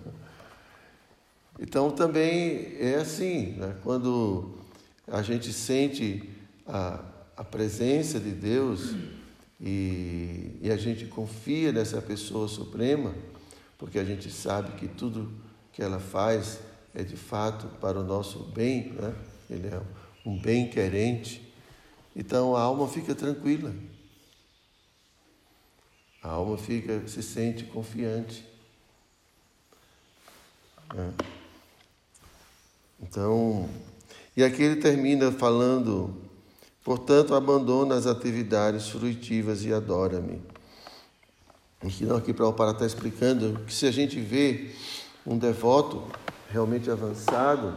então 1.61 1.91
também 1.91 2.77
é 2.81 2.97
assim, 2.97 3.53
né? 3.53 3.77
quando 3.85 4.66
a 5.07 5.23
gente 5.23 5.53
sente 5.53 6.29
a, 6.67 7.05
a 7.37 7.45
presença 7.45 8.19
de 8.19 8.31
Deus 8.31 8.95
e, 9.61 10.59
e 10.61 10.71
a 10.71 10.77
gente 10.77 11.07
confia 11.07 11.73
nessa 11.73 12.03
pessoa 12.03 12.49
suprema, 12.49 13.15
porque 13.79 13.99
a 13.99 14.05
gente 14.05 14.31
sabe 14.31 14.73
que 14.73 14.89
tudo 14.89 15.33
que 15.73 15.83
ela 15.83 16.01
faz 16.01 16.59
é 16.95 17.03
de 17.03 17.17
fato 17.17 17.69
para 17.81 17.99
o 17.99 18.05
nosso 18.05 18.41
bem, 18.45 18.93
né? 18.93 19.15
ele 19.49 19.69
é 19.69 19.81
um 20.25 20.39
bem 20.39 20.69
querente, 20.69 21.53
então 22.15 22.57
a 22.57 22.63
alma 22.63 22.89
fica 22.89 23.15
tranquila. 23.15 23.75
A 26.23 26.31
alma 26.31 26.59
fica, 26.59 27.07
se 27.07 27.23
sente 27.23 27.65
confiante. 27.65 28.45
É. 30.97 31.25
Então, 33.01 33.69
e 34.37 34.45
aqui 34.45 34.63
ele 34.63 34.77
termina 34.77 35.33
falando, 35.33 36.15
portanto, 36.85 37.35
abandona 37.35 37.95
as 37.95 38.07
atividades 38.07 38.89
fruitivas 38.89 39.65
e 39.65 39.73
adora-me. 39.73 40.43
Aqui 41.81 42.05
não, 42.05 42.17
aqui 42.17 42.35
Pará 42.35 42.73
está 42.73 42.85
explicando 42.85 43.61
que 43.67 43.73
se 43.73 43.87
a 43.87 43.91
gente 43.91 44.21
vê 44.21 44.73
um 45.27 45.39
devoto 45.39 46.03
realmente 46.51 46.91
avançado, 46.91 47.75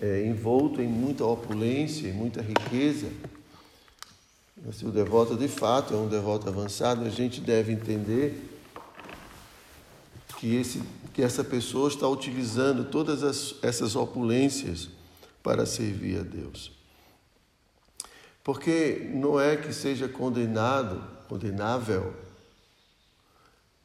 é, 0.00 0.26
envolto 0.26 0.82
em 0.82 0.86
muita 0.86 1.24
opulência, 1.24 2.06
em 2.06 2.12
muita 2.12 2.42
riqueza, 2.42 3.08
se 4.72 4.84
o 4.84 4.90
devoto 4.90 5.36
de 5.36 5.48
fato 5.48 5.94
é 5.94 5.96
um 5.96 6.08
devoto 6.08 6.48
avançado, 6.48 7.04
a 7.04 7.08
gente 7.08 7.40
deve 7.40 7.72
entender 7.72 8.50
que, 10.38 10.54
esse, 10.54 10.82
que 11.14 11.22
essa 11.22 11.42
pessoa 11.42 11.88
está 11.88 12.06
utilizando 12.06 12.84
todas 12.84 13.22
as, 13.22 13.54
essas 13.62 13.96
opulências 13.96 14.95
para 15.46 15.64
servir 15.64 16.18
a 16.18 16.22
Deus. 16.24 16.72
Porque 18.42 19.08
não 19.14 19.38
é 19.38 19.56
que 19.56 19.72
seja 19.72 20.08
condenado, 20.08 21.00
condenável 21.28 22.12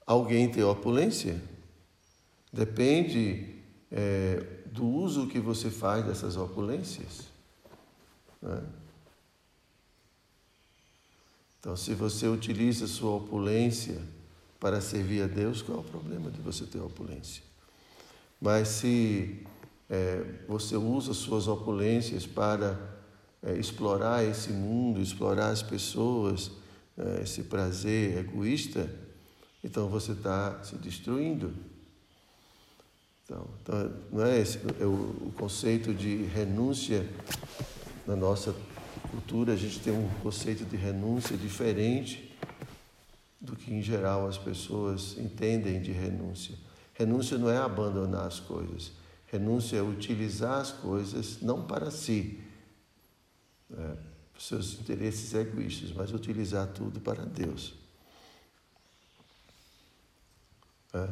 alguém 0.07 0.49
ter 0.49 0.63
opulência. 0.63 1.39
Depende 2.51 3.61
é, 3.91 4.37
do 4.71 4.87
uso 4.87 5.27
que 5.27 5.39
você 5.39 5.69
faz 5.69 6.03
dessas 6.03 6.35
opulências. 6.35 7.27
Né? 8.41 8.63
Então, 11.59 11.77
se 11.77 11.93
você 11.93 12.27
utiliza 12.27 12.87
sua 12.87 13.17
opulência 13.17 14.01
para 14.59 14.81
servir 14.81 15.21
a 15.21 15.27
Deus, 15.27 15.61
qual 15.61 15.77
é 15.77 15.81
o 15.81 15.83
problema 15.83 16.31
de 16.31 16.41
você 16.41 16.65
ter 16.65 16.79
opulência? 16.79 17.43
Mas 18.41 18.67
se 18.67 19.45
é, 19.91 20.23
você 20.47 20.77
usa 20.77 21.13
suas 21.13 21.49
opulências 21.49 22.25
para 22.25 22.79
é, 23.43 23.57
explorar 23.57 24.23
esse 24.23 24.49
mundo, 24.53 25.01
explorar 25.01 25.49
as 25.49 25.61
pessoas, 25.61 26.49
é, 26.97 27.23
esse 27.23 27.43
prazer 27.43 28.17
egoísta, 28.19 28.89
então 29.61 29.89
você 29.89 30.13
está 30.13 30.63
se 30.63 30.77
destruindo. 30.77 31.53
Então, 33.25 33.45
então 33.61 33.93
não 34.13 34.25
é 34.25 34.39
esse 34.39 34.59
é 34.79 34.85
o, 34.85 35.27
o 35.27 35.33
conceito 35.37 35.93
de 35.93 36.23
renúncia 36.23 37.05
na 38.07 38.15
nossa 38.15 38.55
cultura, 39.11 39.51
a 39.51 39.57
gente 39.57 39.81
tem 39.81 39.91
um 39.91 40.07
conceito 40.23 40.63
de 40.63 40.77
renúncia 40.77 41.35
diferente 41.35 42.33
do 43.41 43.57
que 43.57 43.73
em 43.73 43.81
geral 43.81 44.25
as 44.25 44.37
pessoas 44.37 45.17
entendem 45.17 45.81
de 45.81 45.91
renúncia. 45.91 46.55
Renúncia 46.93 47.37
não 47.37 47.49
é 47.49 47.57
abandonar 47.57 48.27
as 48.27 48.39
coisas. 48.39 49.00
Renúncia 49.31 49.77
é 49.77 49.81
utilizar 49.81 50.59
as 50.59 50.71
coisas 50.71 51.41
não 51.41 51.63
para 51.63 51.89
si, 51.89 52.37
né, 53.69 53.97
seus 54.37 54.73
interesses 54.79 55.33
egoístas, 55.33 55.93
mas 55.93 56.11
utilizar 56.11 56.67
tudo 56.67 56.99
para 56.99 57.23
Deus. 57.25 57.75
É. 60.93 61.07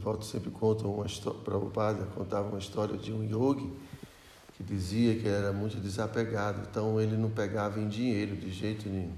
Volto 0.00 0.24
sempre 0.24 0.50
conta 0.50 0.86
uma 0.86 1.04
história, 1.06 1.40
Prabhupada 1.40 2.06
contava 2.06 2.48
uma 2.48 2.58
história 2.58 2.96
de 2.96 3.12
um 3.12 3.24
yogi 3.24 3.70
que 4.56 4.62
dizia 4.62 5.18
que 5.18 5.26
era 5.26 5.52
muito 5.52 5.78
desapegado, 5.78 6.66
então 6.70 7.00
ele 7.00 7.16
não 7.16 7.28
pegava 7.28 7.80
em 7.80 7.88
dinheiro 7.88 8.36
de 8.36 8.50
jeito 8.52 8.88
nenhum. 8.88 9.12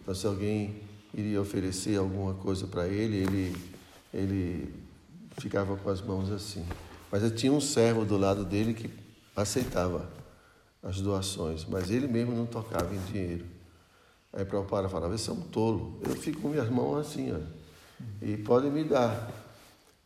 Então 0.00 0.14
se 0.14 0.26
alguém 0.26 0.82
iria 1.14 1.40
oferecer 1.40 1.96
alguma 1.96 2.34
coisa 2.34 2.66
para 2.66 2.86
ele, 2.86 3.16
ele, 3.16 3.56
ele 4.12 4.83
ficava 5.38 5.76
com 5.76 5.90
as 5.90 6.00
mãos 6.00 6.30
assim. 6.30 6.64
Mas 7.10 7.30
tinha 7.32 7.52
um 7.52 7.60
servo 7.60 8.04
do 8.04 8.16
lado 8.16 8.44
dele 8.44 8.74
que 8.74 8.90
aceitava 9.36 10.08
as 10.82 11.00
doações, 11.00 11.64
mas 11.64 11.90
ele 11.90 12.06
mesmo 12.06 12.34
não 12.34 12.46
tocava 12.46 12.94
em 12.94 12.98
dinheiro. 13.10 13.46
Aí 14.32 14.44
Prabhupada 14.44 14.88
falava, 14.88 15.16
você 15.16 15.30
é 15.30 15.32
um 15.32 15.40
tolo, 15.40 16.00
eu 16.02 16.14
fico 16.16 16.42
com 16.42 16.48
minhas 16.48 16.68
mãos 16.68 17.06
assim, 17.06 17.32
ó, 17.32 17.38
e 18.20 18.36
podem 18.36 18.70
me 18.70 18.84
dar. 18.84 19.30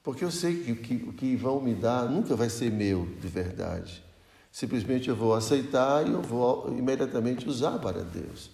Porque 0.03 0.25
eu 0.25 0.31
sei 0.31 0.63
que 0.63 0.73
o 0.73 0.77
que, 0.77 0.99
que 1.13 1.37
vão 1.37 1.61
me 1.61 1.75
dar 1.75 2.09
nunca 2.09 2.37
vai 2.37 2.49
ser 2.49 2.71
meu 2.71 3.07
de 3.21 3.27
verdade. 3.27 4.05
Simplesmente 4.53 5.09
eu 5.09 5.17
vou 5.17 5.35
aceitar 5.35 6.07
e 6.07 6.13
eu 6.13 6.23
vou 6.23 6.69
imediatamente 6.77 7.49
usar 7.49 7.79
para 7.79 8.03
Deus. 8.03 8.51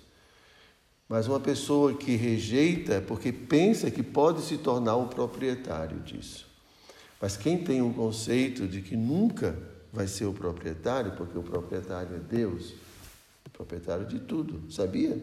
Mas 1.08 1.28
uma 1.28 1.38
pessoa 1.38 1.94
que 1.94 2.16
rejeita 2.16 2.94
é 2.94 3.00
porque 3.00 3.30
pensa 3.30 3.90
que 3.90 4.02
pode 4.02 4.42
se 4.42 4.58
tornar 4.58 4.96
o 4.96 5.08
proprietário 5.08 6.00
disso. 6.00 6.53
Mas 7.24 7.38
quem 7.38 7.56
tem 7.56 7.80
um 7.80 7.90
conceito 7.90 8.68
de 8.68 8.82
que 8.82 8.94
nunca 8.94 9.58
vai 9.90 10.06
ser 10.06 10.26
o 10.26 10.34
proprietário, 10.34 11.12
porque 11.12 11.38
o 11.38 11.42
proprietário 11.42 12.16
é 12.16 12.18
Deus, 12.18 12.74
o 13.46 13.50
proprietário 13.50 14.04
de 14.04 14.18
tudo, 14.18 14.70
sabia? 14.70 15.18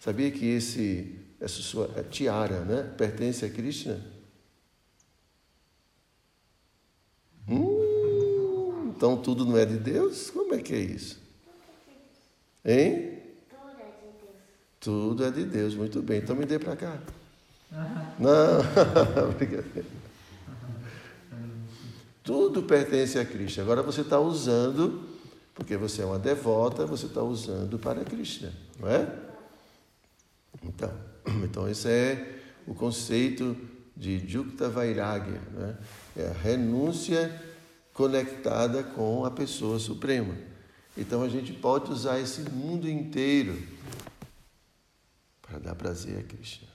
Sabia 0.00 0.28
que 0.32 0.44
esse, 0.44 1.20
essa 1.40 1.62
sua 1.62 1.86
tiara 2.10 2.64
né, 2.64 2.82
pertence 2.98 3.44
a 3.44 3.48
Krishna? 3.48 4.04
Hum, 7.48 8.92
então 8.96 9.16
tudo 9.22 9.44
não 9.44 9.56
é 9.56 9.64
de 9.64 9.76
Deus? 9.76 10.30
Como 10.30 10.52
é 10.52 10.58
que 10.58 10.74
é 10.74 10.80
isso? 10.80 11.20
Hein? 12.64 13.20
Tudo 14.80 15.24
é 15.24 15.30
de 15.30 15.44
Deus, 15.44 15.76
muito 15.76 16.02
bem. 16.02 16.18
Então 16.18 16.34
me 16.34 16.44
dê 16.44 16.58
para 16.58 16.74
cá. 16.74 17.00
Não, 18.18 19.30
brincadeira. 19.38 20.01
Tudo 22.52 22.66
pertence 22.66 23.18
a 23.18 23.24
Cristo. 23.24 23.62
Agora 23.62 23.82
você 23.82 24.02
está 24.02 24.20
usando, 24.20 25.08
porque 25.54 25.74
você 25.74 26.02
é 26.02 26.04
uma 26.04 26.18
devota, 26.18 26.84
você 26.84 27.06
está 27.06 27.22
usando 27.22 27.78
para 27.78 28.04
Krishna, 28.04 28.52
não 28.78 28.90
é? 28.90 29.10
Então, 30.62 30.92
então 31.44 31.66
esse 31.66 31.88
é 31.88 32.40
o 32.66 32.74
conceito 32.74 33.56
de 33.96 34.18
Jukta 34.28 34.68
Vairagya, 34.68 35.40
né? 35.54 35.78
é 36.14 36.28
a 36.28 36.32
renúncia 36.34 37.42
conectada 37.94 38.82
com 38.82 39.24
a 39.24 39.30
pessoa 39.30 39.78
suprema. 39.78 40.36
Então 40.94 41.22
a 41.22 41.30
gente 41.30 41.54
pode 41.54 41.90
usar 41.90 42.20
esse 42.20 42.42
mundo 42.50 42.86
inteiro 42.86 43.66
para 45.40 45.58
dar 45.58 45.74
prazer 45.74 46.18
a 46.18 46.22
Krishna. 46.22 46.68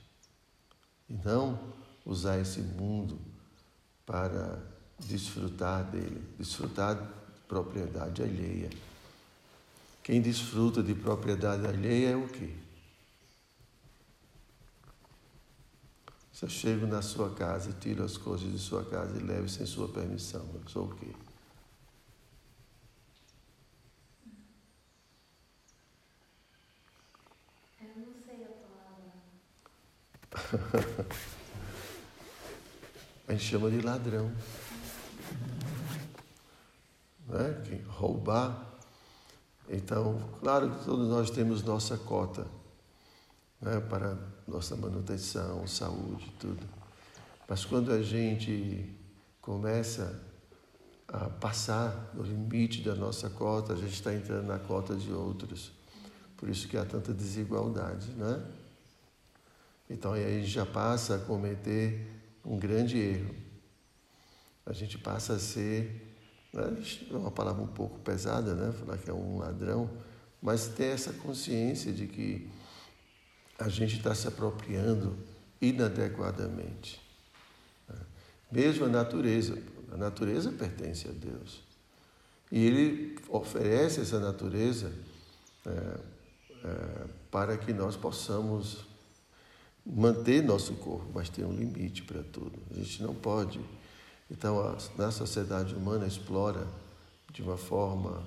E 1.08 1.14
não 1.24 1.60
usar 2.04 2.40
esse 2.40 2.62
mundo 2.62 3.20
para 4.08 4.76
desfrutar 5.00 5.84
dele, 5.86 6.22
desfrutar 6.38 6.96
de 6.96 7.08
propriedade 7.48 8.22
alheia. 8.22 8.70
Quem 10.04 10.22
desfruta 10.22 10.82
de 10.82 10.96
propriedade 10.96 11.68
alheia 11.68 12.12
é 12.12 12.16
o 12.16 12.28
quê? 12.28 12.54
Se 16.32 16.46
eu 16.46 16.50
chego 16.50 16.86
na 16.86 17.02
sua 17.02 17.34
casa 17.34 17.72
e 17.72 17.74
tiro 17.74 18.04
as 18.04 18.16
coisas 18.16 18.52
de 18.52 18.60
sua 18.60 18.86
casa 18.86 19.18
e 19.18 19.24
levo 19.24 19.50
sem 19.50 19.66
sua 19.66 19.90
permissão, 19.90 20.46
eu 20.54 20.70
sou 20.70 20.86
o 20.86 20.96
quê? 20.96 21.12
a 33.28 33.34
gente 33.34 33.44
chama 33.44 33.70
de 33.70 33.82
ladrão. 33.82 34.32
Né? 37.28 37.82
Roubar. 37.88 38.66
Então, 39.70 40.18
claro 40.40 40.72
que 40.72 40.86
todos 40.86 41.08
nós 41.10 41.30
temos 41.30 41.62
nossa 41.62 41.98
cota 41.98 42.48
né? 43.62 43.80
para 43.82 44.18
nossa 44.48 44.76
manutenção, 44.76 45.68
saúde, 45.68 46.32
tudo. 46.40 46.66
Mas 47.48 47.66
quando 47.66 47.92
a 47.92 48.02
gente 48.02 48.90
começa 49.42 50.22
a 51.08 51.30
passar 51.30 52.12
o 52.18 52.22
limite 52.22 52.82
da 52.82 52.94
nossa 52.94 53.30
cota, 53.30 53.74
a 53.74 53.76
gente 53.76 53.94
está 53.94 54.14
entrando 54.14 54.48
na 54.48 54.60
cota 54.60 54.96
de 54.96 55.12
outros. 55.12 55.72
Por 56.36 56.50
isso 56.50 56.68
que 56.68 56.78
há 56.78 56.86
tanta 56.86 57.14
desigualdade, 57.14 58.12
né? 58.12 58.46
Então 59.90 60.12
aí 60.14 60.26
a 60.26 60.30
gente 60.30 60.48
já 60.48 60.66
passa 60.66 61.16
a 61.16 61.20
cometer 61.20 62.06
um 62.44 62.58
grande 62.58 62.98
erro. 62.98 63.36
A 64.66 64.74
gente 64.74 64.98
passa 64.98 65.34
a 65.34 65.40
ser, 65.40 66.07
é 66.54 67.16
uma 67.16 67.32
palavra 67.32 67.62
um 67.62 67.68
pouco 67.68 68.00
pesada, 68.00 68.54
né? 68.54 68.72
Falar 68.72 68.98
que 68.98 69.10
é 69.10 69.14
um 69.14 69.40
ladrão, 69.40 69.90
mas 70.42 70.68
ter 70.68 70.86
essa 70.86 71.14
consciência 71.14 71.92
de 71.92 72.08
que 72.08 72.50
a 73.60 73.70
gente 73.70 73.98
está 73.98 74.14
se 74.14 74.28
apropriando 74.28 75.18
inadequadamente. 75.62 77.02
Né? 77.90 77.96
Mesmo 78.52 78.86
a 78.86 78.90
natureza, 78.90 79.62
a 79.92 79.98
natureza 79.98 80.52
pertence 80.52 81.08
a 81.08 81.12
Deus. 81.12 81.64
E 82.52 82.66
Ele 82.66 83.18
oferece 83.30 84.02
essa 84.02 84.20
natureza 84.20 84.92
é, 85.66 86.00
é, 86.64 87.08
para 87.30 87.58
que 87.58 87.74
nós 87.74 87.96
possamos 87.96 88.86
manter 89.86 90.44
nosso 90.44 90.74
corpo, 90.76 91.10
mas 91.14 91.30
tem 91.30 91.46
um 91.46 91.54
limite 91.54 92.04
para 92.04 92.24
tudo. 92.24 92.60
A 92.72 92.74
gente 92.76 93.02
não 93.02 93.14
pode. 93.14 93.60
Então, 94.30 94.60
a, 94.60 94.78
na 94.98 95.12
sociedade 95.12 95.74
humana 95.74 96.06
explora 96.06 96.68
de 97.32 97.42
uma 97.42 97.58
forma 97.58 98.24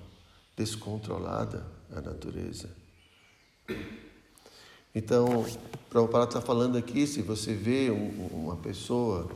descontrolada 0.56 1.66
a 1.94 2.00
natureza. 2.00 2.70
Então, 4.94 5.46
Prabhupada 5.88 6.24
está 6.24 6.40
falando 6.40 6.76
aqui, 6.76 7.06
se 7.06 7.22
você 7.22 7.54
vê 7.54 7.90
um, 7.90 8.26
uma 8.26 8.56
pessoa, 8.56 9.30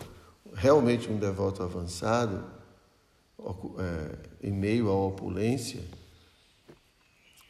realmente 0.53 1.09
um 1.11 1.19
devoto 1.19 1.63
avançado, 1.63 2.45
é, 3.79 4.49
em 4.49 4.53
meio 4.53 4.89
à 4.89 4.95
opulência, 4.95 5.83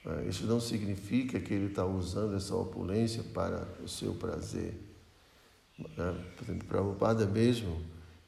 é, 0.06 0.28
isso 0.28 0.46
não 0.46 0.60
significa 0.60 1.40
que 1.40 1.54
ele 1.54 1.66
está 1.66 1.86
usando 1.86 2.36
essa 2.36 2.54
opulência 2.54 3.22
para 3.22 3.66
o 3.82 3.88
seu 3.88 4.14
prazer. 4.14 4.74
É, 5.80 6.54
Prabhupada 6.68 7.26
mesmo, 7.26 7.80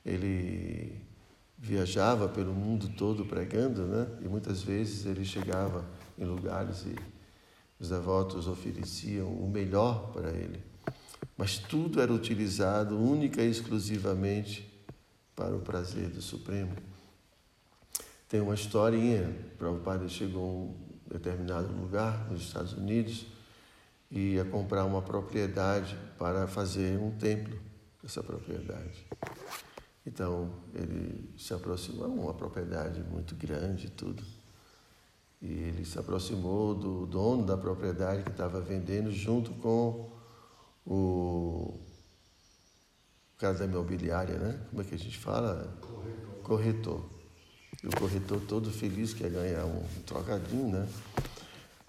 ele 0.06 1.02
viajava 1.58 2.28
pelo 2.28 2.54
mundo 2.54 2.88
todo 2.96 3.26
pregando, 3.26 3.82
né? 3.82 4.06
E 4.22 4.28
muitas 4.28 4.62
vezes 4.62 5.04
ele 5.04 5.24
chegava 5.24 5.84
em 6.16 6.24
lugares 6.24 6.84
e 6.86 6.94
os 7.80 7.88
devotos 7.88 8.46
ofereciam 8.46 9.26
o 9.28 9.50
melhor 9.50 10.12
para 10.12 10.30
ele. 10.30 10.62
Mas 11.36 11.58
tudo 11.58 12.00
era 12.00 12.12
utilizado 12.12 12.96
única 12.96 13.42
e 13.42 13.50
exclusivamente 13.50 14.72
para 15.34 15.54
o 15.54 15.60
prazer 15.60 16.08
do 16.08 16.22
Supremo. 16.22 16.72
Tem 18.28 18.40
uma 18.40 18.54
historinha, 18.54 19.36
Prabhupada 19.58 20.08
chegou 20.08 20.74
determinado 21.06 21.68
lugar 21.74 22.30
nos 22.30 22.42
Estados 22.42 22.72
Unidos 22.72 23.26
e 24.10 24.34
ia 24.34 24.44
comprar 24.44 24.84
uma 24.84 25.02
propriedade 25.02 25.96
para 26.16 26.46
fazer 26.46 26.98
um 26.98 27.10
templo 27.10 27.58
essa 28.04 28.22
propriedade. 28.22 29.04
Então 30.06 30.52
ele 30.72 31.28
se 31.36 31.52
aproximou, 31.52 32.06
uma 32.06 32.34
propriedade 32.34 33.02
muito 33.02 33.34
grande, 33.34 33.90
tudo. 33.90 34.22
E 35.42 35.46
ele 35.46 35.84
se 35.84 35.98
aproximou 35.98 36.74
do 36.74 37.06
dono 37.06 37.44
da 37.44 37.56
propriedade 37.56 38.22
que 38.22 38.30
estava 38.30 38.60
vendendo 38.60 39.10
junto 39.10 39.50
com 39.54 40.10
o, 40.86 41.78
cara 43.36 43.54
da 43.54 43.64
imobiliária, 43.64 44.38
né? 44.38 44.66
Como 44.70 44.80
é 44.80 44.84
que 44.84 44.94
a 44.94 44.98
gente 44.98 45.18
fala? 45.18 45.76
Corretor. 45.80 46.42
Corretor. 46.42 47.10
E 47.82 47.86
o 47.88 47.90
corretor 47.90 48.40
todo 48.48 48.70
feliz 48.70 49.12
que 49.12 49.22
ia 49.24 49.28
ganhar 49.28 49.64
um, 49.66 49.80
um 49.80 50.02
trocadinho, 50.06 50.68
né? 50.68 50.88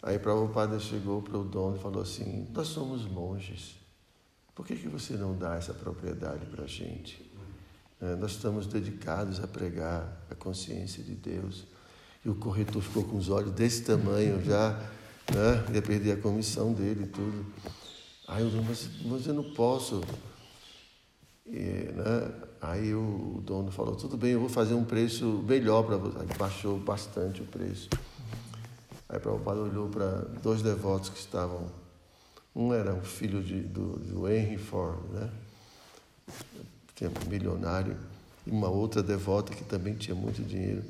Aí 0.01 0.19
Prabhupada 0.19 0.79
chegou 0.79 1.21
para 1.21 1.37
o 1.37 1.43
dono 1.43 1.77
e 1.77 1.79
falou 1.79 2.01
assim, 2.01 2.47
nós 2.53 2.67
somos 2.67 3.05
monges, 3.05 3.75
por 4.53 4.65
que, 4.65 4.75
que 4.75 4.87
você 4.87 5.13
não 5.13 5.37
dá 5.37 5.55
essa 5.55 5.73
propriedade 5.73 6.45
para 6.47 6.63
a 6.63 6.67
gente? 6.67 7.26
É, 7.99 8.15
nós 8.15 8.31
estamos 8.31 8.67
dedicados 8.67 9.43
a 9.43 9.47
pregar 9.47 10.25
a 10.29 10.35
consciência 10.35 11.03
de 11.03 11.15
Deus. 11.15 11.65
E 12.23 12.29
o 12.29 12.35
corretor 12.35 12.81
ficou 12.81 13.03
com 13.03 13.17
os 13.17 13.29
olhos 13.29 13.51
desse 13.51 13.83
tamanho 13.83 14.43
já, 14.43 14.73
né? 15.33 15.65
ia 15.73 15.81
perder 15.81 16.11
a 16.11 16.17
comissão 16.17 16.73
dele 16.73 17.05
e 17.05 17.07
tudo. 17.07 17.45
Aí 18.27 18.43
eu 18.43 18.63
mas, 18.63 18.89
mas 19.05 19.25
eu 19.25 19.33
não 19.33 19.53
posso. 19.53 20.01
E, 21.45 21.59
né? 21.93 22.31
Aí 22.61 22.93
o, 22.93 23.41
dono 23.43 23.71
falou, 23.71 23.95
tudo 23.95 24.17
bem, 24.17 24.31
eu 24.31 24.39
vou 24.39 24.49
fazer 24.49 24.73
um 24.73 24.83
preço 24.83 25.43
melhor 25.47 25.83
para 25.83 25.97
você. 25.97 26.19
Aí 26.19 26.37
baixou 26.37 26.77
bastante 26.77 27.41
o 27.41 27.45
preço. 27.45 27.89
Aí 29.09 29.19
Prabhupada 29.19 29.61
olhou 29.61 29.87
para 29.87 30.21
dois 30.43 30.61
devotos 30.61 31.09
que 31.09 31.19
estavam. 31.19 31.71
Um 32.55 32.73
era 32.73 32.93
um 32.93 33.03
filho 33.03 33.41
de, 33.41 33.61
do, 33.61 33.97
do 33.99 34.27
Henry 34.27 34.57
Ford, 34.57 34.99
né? 35.13 35.29
Tinha 36.97 37.11
um 37.11 37.29
milionário, 37.29 37.95
e 38.45 38.49
uma 38.49 38.69
outra 38.69 39.03
devota 39.03 39.53
que 39.53 39.63
também 39.63 39.93
tinha 39.93 40.15
muito 40.15 40.41
dinheiro. 40.41 40.83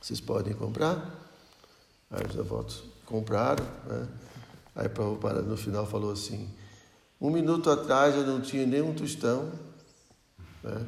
Vocês 0.00 0.20
podem 0.20 0.52
comprar? 0.52 1.18
Aí 2.10 2.26
os 2.26 2.34
devotos 2.34 2.84
compraram, 3.06 3.64
né? 3.86 4.06
Aí 4.76 4.88
Prabhupada 4.88 5.40
no 5.40 5.56
final 5.56 5.86
falou 5.86 6.12
assim: 6.12 6.50
um 7.18 7.30
minuto 7.30 7.70
atrás 7.70 8.14
eu 8.14 8.26
não 8.26 8.40
tinha 8.42 8.66
nenhum 8.66 8.92
tostão, 8.92 9.50
né? 10.62 10.86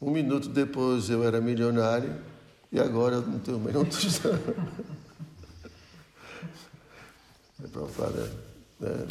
um 0.00 0.10
minuto 0.10 0.48
depois 0.50 1.10
eu 1.10 1.24
era 1.24 1.40
milionário 1.40 2.14
e 2.70 2.78
agora 2.78 3.16
eu 3.16 3.22
não 3.22 3.40
tenho 3.40 3.58
nenhum 3.58 3.84
tostão. 3.90 4.38
Aí 7.60 7.68
Prabhupada 7.68 8.30
né? 8.78 9.06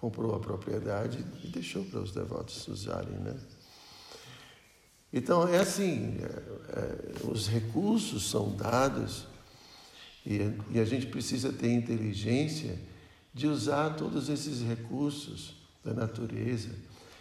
Comprou 0.00 0.34
a 0.34 0.40
propriedade 0.40 1.24
e 1.42 1.48
deixou 1.48 1.84
para 1.84 2.00
os 2.00 2.12
devotos 2.12 2.66
usarem, 2.68 3.18
né? 3.18 3.36
Então 5.12 5.48
é 5.48 5.58
assim, 5.58 6.18
é, 6.20 7.24
é, 7.24 7.26
os 7.28 7.48
recursos 7.48 8.28
são 8.28 8.54
dados 8.54 9.26
e, 10.24 10.38
e 10.70 10.78
a 10.78 10.84
gente 10.84 11.06
precisa 11.06 11.52
ter 11.52 11.72
inteligência 11.72 12.78
de 13.32 13.46
usar 13.46 13.90
todos 13.96 14.28
esses 14.28 14.62
recursos 14.62 15.56
da 15.82 15.94
natureza 15.94 16.70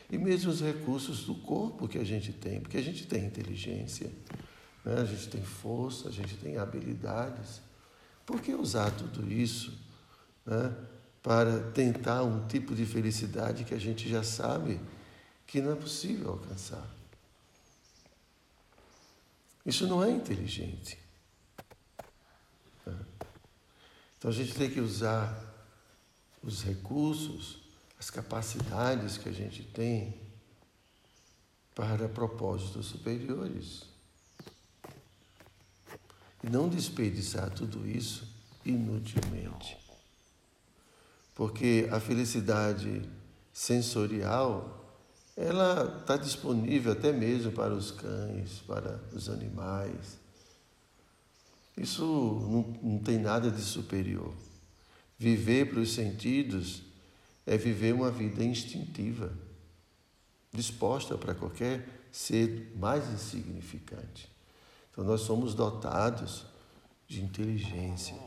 e 0.09 0.17
mesmo 0.17 0.51
os 0.51 0.61
recursos 0.61 1.23
do 1.23 1.35
corpo 1.35 1.87
que 1.87 1.97
a 1.97 2.03
gente 2.03 2.33
tem, 2.33 2.59
porque 2.59 2.77
a 2.77 2.83
gente 2.83 3.07
tem 3.07 3.25
inteligência, 3.25 4.11
né? 4.83 4.99
a 5.01 5.05
gente 5.05 5.29
tem 5.29 5.41
força, 5.41 6.09
a 6.09 6.11
gente 6.11 6.35
tem 6.37 6.57
habilidades. 6.57 7.61
Por 8.25 8.41
que 8.41 8.53
usar 8.53 8.91
tudo 8.91 9.31
isso 9.31 9.73
né? 10.45 10.73
Para 11.21 11.71
tentar 11.71 12.23
um 12.23 12.47
tipo 12.47 12.73
de 12.73 12.85
felicidade 12.85 13.63
que 13.63 13.73
a 13.73 13.79
gente 13.79 14.07
já 14.07 14.23
sabe 14.23 14.79
que 15.45 15.61
não 15.61 15.71
é 15.71 15.75
possível 15.75 16.31
alcançar? 16.31 16.87
Isso 19.65 19.85
não 19.85 20.03
é 20.03 20.09
inteligente. 20.09 20.97
Então 24.17 24.31
a 24.31 24.33
gente 24.33 24.53
tem 24.53 24.69
que 24.69 24.79
usar 24.79 25.43
os 26.41 26.63
recursos, 26.63 27.59
as 27.99 28.09
capacidades 28.09 29.17
que 29.17 29.29
a 29.29 29.31
gente 29.31 29.63
tem 29.63 30.19
para 31.75 32.09
propósitos 32.09 32.87
superiores. 32.87 33.83
E 36.43 36.49
não 36.49 36.69
desperdiçar 36.69 37.49
tudo 37.51 37.87
isso 37.87 38.27
inutilmente. 38.65 39.86
Porque 41.37 41.87
a 41.89 42.01
felicidade 42.01 43.07
sensorial, 43.53 44.93
ela 45.37 45.99
está 46.01 46.17
disponível 46.17 46.91
até 46.91 47.13
mesmo 47.13 47.53
para 47.53 47.73
os 47.73 47.91
cães, 47.91 48.61
para 48.67 48.99
os 49.13 49.29
animais 49.29 50.27
isso 51.77 52.03
não, 52.03 52.91
não 52.91 52.99
tem 52.99 53.19
nada 53.19 53.51
de 53.51 53.61
superior. 53.61 54.33
Viver 55.17 55.69
para 55.69 55.79
os 55.79 55.93
sentidos 55.93 56.81
é 57.45 57.55
viver 57.55 57.93
uma 57.93 58.09
vida 58.09 58.43
instintiva, 58.43 59.31
disposta 60.51 61.17
para 61.17 61.35
qualquer 61.35 61.87
ser 62.11 62.73
mais 62.75 63.07
insignificante. 63.13 64.29
Então, 64.91 65.03
nós 65.03 65.21
somos 65.21 65.53
dotados 65.53 66.45
de 67.07 67.21
inteligência, 67.21 68.17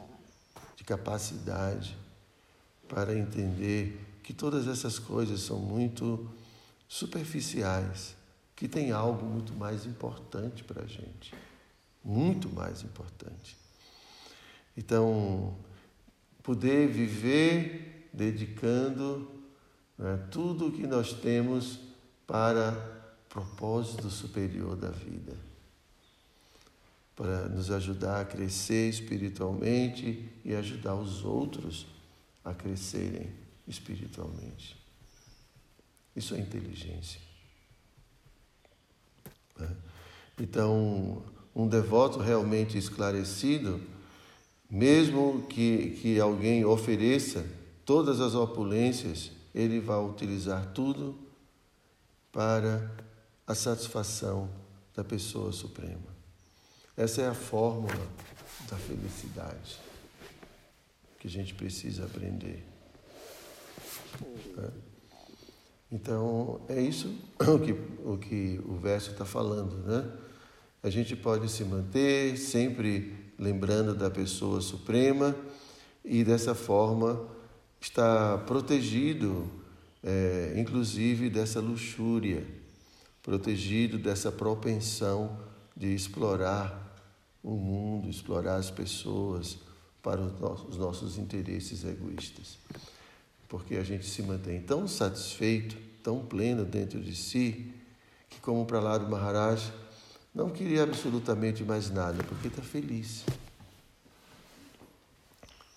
de 0.77 0.85
capacidade 0.85 1.97
para 2.91 3.17
entender 3.17 3.99
que 4.23 4.35
todas 4.35 4.69
essas 4.69 4.99
coisas 4.99 5.41
são 5.41 5.59
muito 5.59 6.29
superficiais, 6.87 8.15
que 8.55 8.69
tem 8.69 8.93
algo 8.93 9.25
muito 9.25 9.55
mais 9.55 9.87
importante 9.87 10.63
para 10.63 10.83
a 10.83 10.87
gente 10.87 11.33
muito 12.05 12.49
mais 12.49 12.83
importante. 12.83 13.57
Então, 14.77 15.55
poder 16.43 16.89
viver 16.89 18.09
dedicando 18.13 19.31
né, 19.99 20.19
tudo 20.31 20.69
o 20.69 20.73
que 20.73 20.87
nós 20.87 21.13
temos 21.13 21.79
para 22.27 22.73
propósito 23.29 24.11
superior 24.11 24.77
da 24.77 24.91
vida, 24.91 25.37
para 27.15 27.49
nos 27.49 27.71
ajudar 27.71 28.23
a 28.23 28.25
crescer 28.25 28.89
espiritualmente 28.89 30.29
e 30.45 30.55
ajudar 30.55 30.95
os 30.95 31.25
outros 31.25 31.87
a 32.45 32.55
crescerem 32.55 33.33
espiritualmente. 33.67 34.77
Isso 36.15 36.35
é 36.35 36.39
inteligência. 36.39 37.21
Né? 39.59 39.77
Então, 40.39 41.23
um 41.55 41.69
devoto 41.69 42.19
realmente 42.19 42.77
esclarecido, 42.77 43.81
mesmo 44.69 45.47
que, 45.49 45.99
que 46.01 46.21
alguém 46.21 46.65
ofereça 46.65 47.47
todas 47.85 48.21
as 48.21 48.35
opulências, 48.35 49.31
ele 49.55 49.81
vai 49.81 50.03
utilizar 50.03 50.73
tudo 50.73 51.19
para 52.33 52.91
a 53.47 53.55
satisfação 53.55 54.49
da 54.95 55.03
pessoa 55.03 55.53
suprema. 55.53 56.11
Essa 56.97 57.23
é 57.23 57.29
a 57.29 57.35
fórmula 57.35 58.09
da 58.69 58.77
felicidade 58.77 59.90
que 61.21 61.29
a 61.29 61.31
gente 61.31 61.55
precisa 61.55 62.07
aprender. 62.07 62.67
É. 64.59 64.71
Então, 65.93 66.63
é 66.69 66.81
isso 66.81 67.15
o 67.39 67.59
que 67.59 67.73
o, 68.05 68.17
que 68.17 68.61
o 68.65 68.77
verso 68.77 69.11
está 69.11 69.27
falando, 69.27 69.77
né? 69.87 70.11
a 70.83 70.89
gente 70.89 71.15
pode 71.15 71.51
se 71.51 71.63
manter 71.63 72.39
sempre 72.39 73.33
lembrando 73.39 73.95
da 73.95 74.11
pessoa 74.11 74.63
suprema 74.63 75.37
e 76.03 76.25
dessa 76.25 76.55
forma 76.55 77.29
estar 77.79 78.39
protegido, 78.47 79.51
é, 80.03 80.55
inclusive 80.57 81.29
dessa 81.29 81.61
luxúria, 81.61 82.47
protegido 83.23 83.99
dessa 83.99 84.33
propensão 84.33 85.39
de 85.77 85.95
explorar 85.95 86.97
o 87.43 87.53
mundo, 87.57 88.09
explorar 88.09 88.57
as 88.57 88.71
pessoas 88.71 89.59
para 90.03 90.21
os 90.21 90.77
nossos 90.77 91.19
interesses 91.19 91.85
egoístas. 91.85 92.59
Porque 93.49 93.77
a 93.77 93.83
gente 93.83 94.07
se 94.07 94.23
mantém 94.23 94.61
tão 94.63 94.87
satisfeito, 94.87 95.77
tão 96.03 96.25
pleno 96.25 96.65
dentro 96.65 97.01
de 97.01 97.15
si, 97.15 97.73
que 98.29 98.41
como 98.41 98.65
para 98.65 98.81
lá 98.81 98.97
do 98.97 99.09
Maharaj, 99.09 99.73
não 100.35 100.49
queria 100.51 100.85
absolutamente 100.85 101.65
mais 101.65 101.91
nada, 101.91 102.23
porque 102.25 102.49
está 102.49 102.63
feliz. 102.63 103.25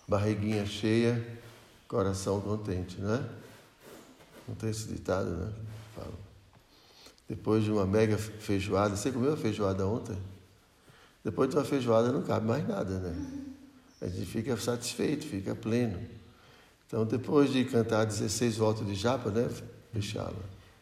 Barriguinha 0.06 0.64
cheia, 0.64 1.40
coração 1.88 2.40
contente, 2.40 3.00
né? 3.00 3.28
Não 4.46 4.54
tem 4.54 4.70
esse 4.70 4.86
ditado, 4.86 5.30
né? 5.30 5.52
Fala. 5.94 6.14
Depois 7.28 7.64
de 7.64 7.72
uma 7.72 7.86
mega 7.86 8.16
feijoada, 8.18 8.96
você 8.96 9.10
comeu 9.10 9.32
a 9.32 9.36
feijoada 9.36 9.86
ontem? 9.86 10.16
Depois 11.24 11.48
de 11.48 11.56
uma 11.56 11.64
feijoada 11.64 12.12
não 12.12 12.22
cabe 12.22 12.46
mais 12.46 12.66
nada, 12.68 12.98
né? 12.98 13.53
A 14.00 14.06
gente 14.06 14.26
fica 14.26 14.56
satisfeito, 14.56 15.26
fica 15.26 15.54
pleno. 15.54 15.98
Então, 16.86 17.04
depois 17.04 17.52
de 17.52 17.64
cantar 17.64 18.04
16 18.04 18.56
voltas 18.56 18.86
de 18.86 18.94
japa, 18.94 19.30
né, 19.30 19.48
Fechá-la, 19.92 20.34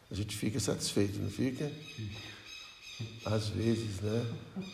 a 0.09 0.15
gente 0.15 0.35
fica 0.35 0.59
satisfeito, 0.59 1.19
não 1.19 1.29
fica? 1.29 1.71
Às 3.25 3.49
vezes, 3.49 4.01
né? 4.01 4.25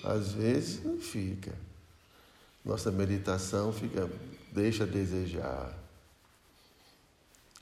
Às 0.03 0.31
vezes 0.31 0.83
não 0.83 0.97
fica. 0.97 1.53
Nossa 2.63 2.89
meditação 2.91 3.73
fica, 3.73 4.09
deixa 4.51 4.83
a 4.83 4.87
desejar. 4.87 5.77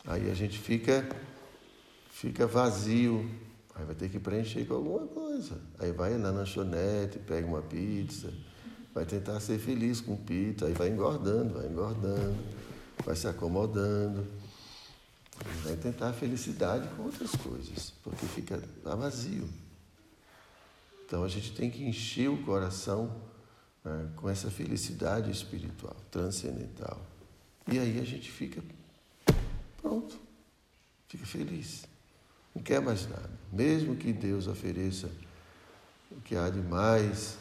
Aí 0.05 0.29
a 0.29 0.33
gente 0.33 0.57
fica 0.57 1.03
fica 2.17 2.47
vazio, 2.47 3.29
aí 3.75 3.85
vai 3.85 3.93
ter 3.93 4.09
que 4.09 4.19
preencher 4.19 4.65
com 4.65 4.73
alguma 4.73 5.05
coisa. 5.07 5.61
Aí 5.77 5.91
vai 5.91 6.17
na 6.17 6.31
lanchonete, 6.31 7.19
pega 7.19 7.45
uma 7.45 7.61
pizza, 7.61 8.33
vai 8.97 9.05
tentar 9.05 9.39
ser 9.39 9.59
feliz 9.59 10.01
com 10.01 10.17
pizza, 10.17 10.65
aí 10.65 10.73
vai 10.73 10.89
engordando, 10.89 11.53
vai 11.53 11.67
engordando, 11.67 12.35
vai 13.05 13.15
se 13.15 13.27
acomodando. 13.27 14.25
Vai 15.63 15.75
tentar 15.75 16.09
a 16.09 16.13
felicidade 16.13 16.89
com 16.95 17.03
outras 17.03 17.29
coisas, 17.35 17.93
porque 18.03 18.25
fica 18.25 18.59
tá 18.83 18.95
vazio. 18.95 19.47
Então 21.05 21.23
a 21.23 21.27
gente 21.27 21.53
tem 21.53 21.69
que 21.69 21.83
encher 21.83 22.27
o 22.27 22.41
coração 22.41 23.15
né, 23.85 24.09
com 24.15 24.27
essa 24.27 24.49
felicidade 24.49 25.29
espiritual, 25.29 25.95
transcendental. 26.09 26.99
E 27.71 27.77
aí 27.77 27.99
a 27.99 28.03
gente 28.03 28.31
fica 28.31 28.63
pronto, 29.79 30.17
fica 31.07 31.25
feliz. 31.27 31.85
Não 32.55 32.63
quer 32.63 32.81
mais 32.81 33.07
nada. 33.07 33.29
Mesmo 33.53 33.95
que 33.95 34.11
Deus 34.11 34.47
ofereça 34.47 35.07
o 36.09 36.19
que 36.21 36.35
há 36.35 36.49
de 36.49 36.61
mais. 36.61 37.37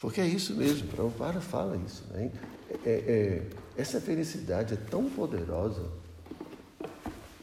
Porque 0.00 0.18
é 0.18 0.26
isso 0.26 0.54
mesmo, 0.54 0.88
para 1.12 1.40
fala 1.42 1.76
isso. 1.76 2.04
Né? 2.10 2.32
É, 2.86 2.90
é, 2.90 3.50
essa 3.76 4.00
felicidade 4.00 4.72
é 4.72 4.76
tão 4.78 5.10
poderosa, 5.10 5.92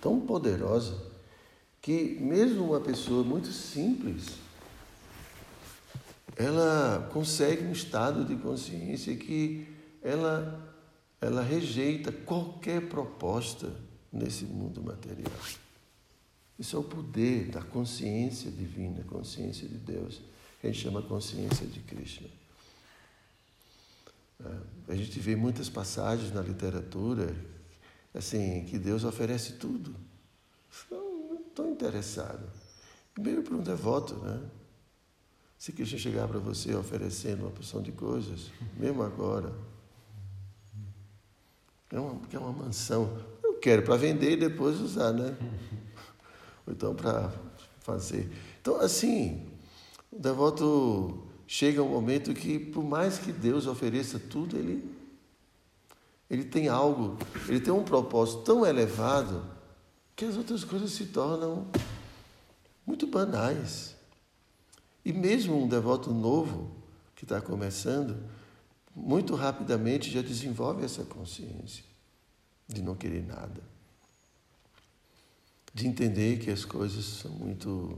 tão 0.02 0.20
poderosa, 0.20 0.98
que 1.80 2.18
mesmo 2.20 2.66
uma 2.66 2.82
pessoa 2.82 3.24
muito 3.24 3.50
simples, 3.52 4.40
ela 6.36 7.08
consegue 7.14 7.64
um 7.64 7.72
estado 7.72 8.26
de 8.26 8.36
consciência 8.36 9.16
que 9.16 9.68
ela, 10.02 10.76
ela 11.22 11.44
rejeita 11.44 12.12
qualquer 12.12 12.90
proposta 12.90 13.72
nesse 14.12 14.46
mundo 14.46 14.82
material. 14.82 15.32
Isso 16.58 16.76
é 16.76 16.80
o 16.80 16.84
poder 16.84 17.50
da 17.50 17.62
consciência 17.62 18.50
divina, 18.50 19.04
consciência 19.04 19.68
de 19.68 19.78
Deus, 19.78 20.22
a 20.64 20.68
gente 20.68 20.80
chama 20.80 21.04
consciência 21.04 21.68
de 21.68 21.80
Krishna. 21.82 22.28
A 24.88 24.96
gente 24.96 25.20
vê 25.20 25.36
muitas 25.36 25.70
passagens 25.70 26.32
na 26.32 26.42
literatura 26.42 27.36
assim 28.14 28.66
que 28.66 28.78
Deus 28.78 29.04
oferece 29.04 29.54
tudo. 29.54 29.96
Não 30.90 31.40
estou 31.48 31.70
interessado. 31.70 32.48
Primeiro 33.14 33.42
para 33.42 33.56
um 33.56 33.62
devoto, 33.62 34.16
né? 34.16 34.42
Se 35.58 35.72
Cristo 35.72 35.98
chegar 35.98 36.28
para 36.28 36.40
você 36.40 36.76
oferecendo 36.76 37.42
uma 37.42 37.52
porção 37.52 37.82
de 37.82 37.92
coisas, 37.92 38.52
mesmo 38.78 39.02
agora, 39.02 39.52
é 41.92 42.00
uma, 42.00 42.22
é 42.32 42.38
uma 42.38 42.52
mansão. 42.52 43.18
Eu 43.44 43.56
quero 43.56 43.82
para 43.82 43.96
vender 43.96 44.34
e 44.34 44.38
depois 44.38 44.80
usar, 44.80 45.12
né? 45.14 45.36
Ou 46.66 46.74
então 46.74 46.94
para 46.94 47.34
fazer. 47.80 48.32
Então, 48.62 48.80
assim, 48.80 49.50
o 50.12 50.20
devoto 50.20 51.27
chega 51.48 51.82
um 51.82 51.90
momento 51.90 52.34
que, 52.34 52.60
por 52.60 52.84
mais 52.84 53.18
que 53.18 53.32
Deus 53.32 53.66
ofereça 53.66 54.20
tudo, 54.20 54.58
ele, 54.58 54.84
ele 56.30 56.44
tem 56.44 56.68
algo, 56.68 57.18
ele 57.48 57.62
tem 57.62 57.74
um 57.74 57.84
propósito 57.84 58.44
tão 58.44 58.66
elevado 58.66 59.50
que 60.14 60.26
as 60.26 60.36
outras 60.36 60.66
coisas 60.66 60.92
se 60.92 61.06
tornam 61.06 61.66
muito 62.86 63.08
banais. 63.08 63.96
E 65.06 65.14
mesmo 65.14 65.64
um 65.64 65.68
devoto 65.68 66.12
novo 66.12 66.70
que 67.16 67.24
está 67.24 67.40
começando, 67.40 68.18
muito 68.94 69.36
rapidamente 69.36 70.12
já 70.12 70.22
desenvolve 70.22 70.84
essa 70.84 71.06
consciência 71.06 71.84
de 72.68 72.82
não 72.82 72.96
querer 72.96 73.26
nada, 73.26 73.62
de 75.74 75.88
entender 75.88 76.40
que 76.40 76.52
as 76.52 76.66
coisas 76.66 77.06
são 77.06 77.32
muito 77.32 77.98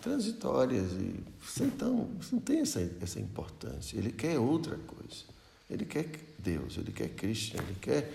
transitórias 0.00 0.92
e 0.92 1.22
sem 1.46 1.70
tão, 1.70 2.10
não 2.32 2.40
tem 2.40 2.60
essa, 2.60 2.80
essa 3.00 3.20
importância. 3.20 3.96
Ele 3.96 4.12
quer 4.12 4.38
outra 4.38 4.76
coisa. 4.76 5.24
Ele 5.68 5.84
quer 5.84 6.08
Deus, 6.38 6.76
ele 6.76 6.90
quer 6.90 7.08
Cristo, 7.10 7.56
ele 7.56 7.76
quer 7.80 8.12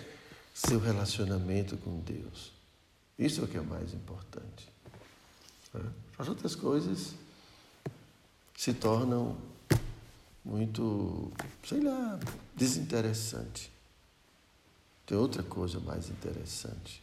seu 0.54 0.80
relacionamento 0.80 1.78
com 1.78 1.99
Deus. 1.99 2.51
Isso 3.17 3.41
é 3.41 3.43
o 3.43 3.47
que 3.47 3.58
é 3.58 3.62
mais 3.62 3.93
importante. 3.93 4.67
As 6.17 6.28
outras 6.28 6.56
coisas 6.56 7.13
se 8.56 8.73
tornam 8.73 9.38
muito, 10.43 11.32
sei 11.63 11.82
lá, 11.82 12.19
desinteressante. 12.56 13.71
Tem 15.06 15.17
outra 15.17 15.43
coisa 15.43 15.80
mais 15.80 16.10
interessante. 16.10 17.01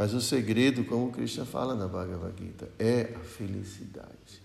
Mas 0.00 0.14
o 0.14 0.20
segredo, 0.22 0.82
como 0.82 1.08
o 1.08 1.12
Krishna 1.12 1.44
fala 1.44 1.74
na 1.74 1.86
Bhagavad 1.86 2.32
Gita, 2.42 2.70
é 2.78 3.12
a 3.14 3.18
felicidade 3.18 4.40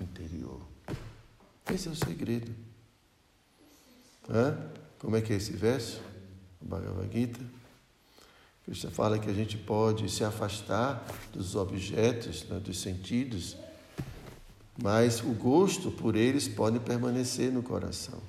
interior. 0.00 0.58
Esse 1.70 1.86
é 1.86 1.90
o 1.90 1.94
segredo. 1.94 2.50
Hã? 4.26 4.56
Como 4.98 5.16
é 5.16 5.20
que 5.20 5.34
é 5.34 5.36
esse 5.36 5.52
verso? 5.52 6.00
Bhagavad 6.62 7.12
Gita. 7.12 7.40
Krishna 8.64 8.90
fala 8.90 9.18
que 9.18 9.28
a 9.28 9.34
gente 9.34 9.58
pode 9.58 10.10
se 10.10 10.24
afastar 10.24 11.06
dos 11.30 11.54
objetos, 11.56 12.44
né, 12.48 12.58
dos 12.58 12.80
sentidos, 12.80 13.58
mas 14.82 15.20
o 15.20 15.34
gosto 15.34 15.90
por 15.90 16.16
eles 16.16 16.48
pode 16.48 16.80
permanecer 16.80 17.52
no 17.52 17.62
coração. 17.62 18.22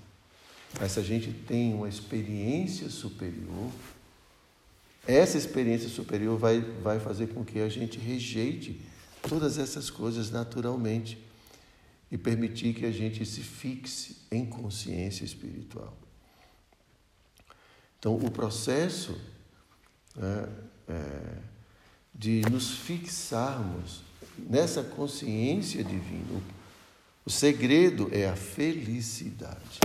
Mas 0.82 0.92
se 0.92 1.00
a 1.00 1.04
gente 1.04 1.32
tem 1.32 1.74
uma 1.74 1.88
experiência 1.88 2.90
superior, 2.90 3.72
essa 5.08 5.38
experiência 5.38 5.90
superior 5.90 6.38
vai, 6.38 6.60
vai 6.60 7.00
fazer 7.00 7.28
com 7.28 7.44
que 7.44 7.60
a 7.60 7.70
gente 7.70 8.00
rejeite 8.00 8.82
todas 9.28 9.58
essas 9.58 9.90
coisas 9.90 10.32
naturalmente 10.32 11.18
e 12.12 12.18
permitir 12.18 12.74
que 12.74 12.86
a 12.86 12.92
gente 12.92 13.26
se 13.26 13.42
fixe 13.42 14.18
em 14.32 14.46
consciência 14.46 15.26
espiritual. 15.26 15.96
Então, 18.00 18.16
o 18.16 18.30
processo 18.30 19.20
né, 20.16 20.48
é, 20.88 21.38
de 22.14 22.42
nos 22.50 22.72
fixarmos 22.72 24.02
nessa 24.38 24.84
consciência 24.84 25.84
divina. 25.84 26.42
O 27.26 27.30
segredo 27.30 28.10
é 28.12 28.30
a 28.30 28.36
felicidade. 28.36 29.80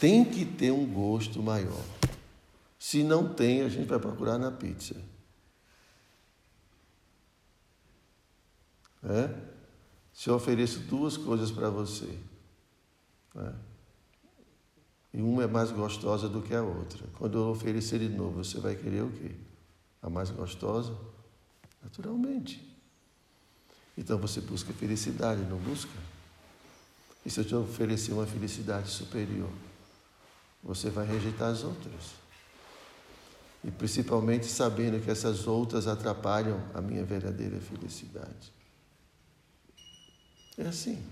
Tem 0.00 0.24
que 0.24 0.44
ter 0.44 0.70
um 0.70 0.86
gosto 0.86 1.42
maior. 1.42 1.84
Se 2.78 3.02
não 3.02 3.34
tem, 3.34 3.62
a 3.62 3.68
gente 3.68 3.88
vai 3.88 3.98
procurar 3.98 4.38
na 4.38 4.50
pizza. 4.50 4.94
É? 9.02 9.34
Se 10.12 10.28
eu 10.28 10.34
ofereço 10.34 10.80
duas 10.80 11.16
coisas 11.16 11.50
para 11.50 11.70
você, 11.70 12.18
é? 13.36 13.52
e 15.14 15.22
uma 15.22 15.44
é 15.44 15.46
mais 15.46 15.70
gostosa 15.70 16.28
do 16.28 16.42
que 16.42 16.54
a 16.54 16.62
outra, 16.62 17.06
quando 17.18 17.38
eu 17.38 17.48
oferecer 17.48 17.98
de 17.98 18.08
novo, 18.08 18.44
você 18.44 18.60
vai 18.60 18.74
querer 18.74 19.02
o 19.02 19.10
quê? 19.10 19.34
A 20.02 20.08
mais 20.08 20.30
gostosa? 20.30 20.96
Naturalmente. 21.82 22.64
Então 23.96 24.18
você 24.18 24.40
busca 24.40 24.72
felicidade, 24.72 25.40
não 25.42 25.58
busca? 25.58 25.90
E 27.26 27.30
se 27.30 27.40
eu 27.40 27.44
te 27.44 27.54
oferecer 27.54 28.12
uma 28.12 28.26
felicidade 28.26 28.88
superior, 28.90 29.50
você 30.62 30.90
vai 30.90 31.06
rejeitar 31.06 31.50
as 31.50 31.64
outras. 31.64 32.27
E 33.64 33.70
principalmente 33.70 34.46
sabendo 34.46 35.02
que 35.02 35.10
essas 35.10 35.46
outras 35.46 35.86
atrapalham 35.86 36.62
a 36.72 36.80
minha 36.80 37.04
verdadeira 37.04 37.60
felicidade. 37.60 38.52
É 40.56 40.68
assim. 40.68 41.02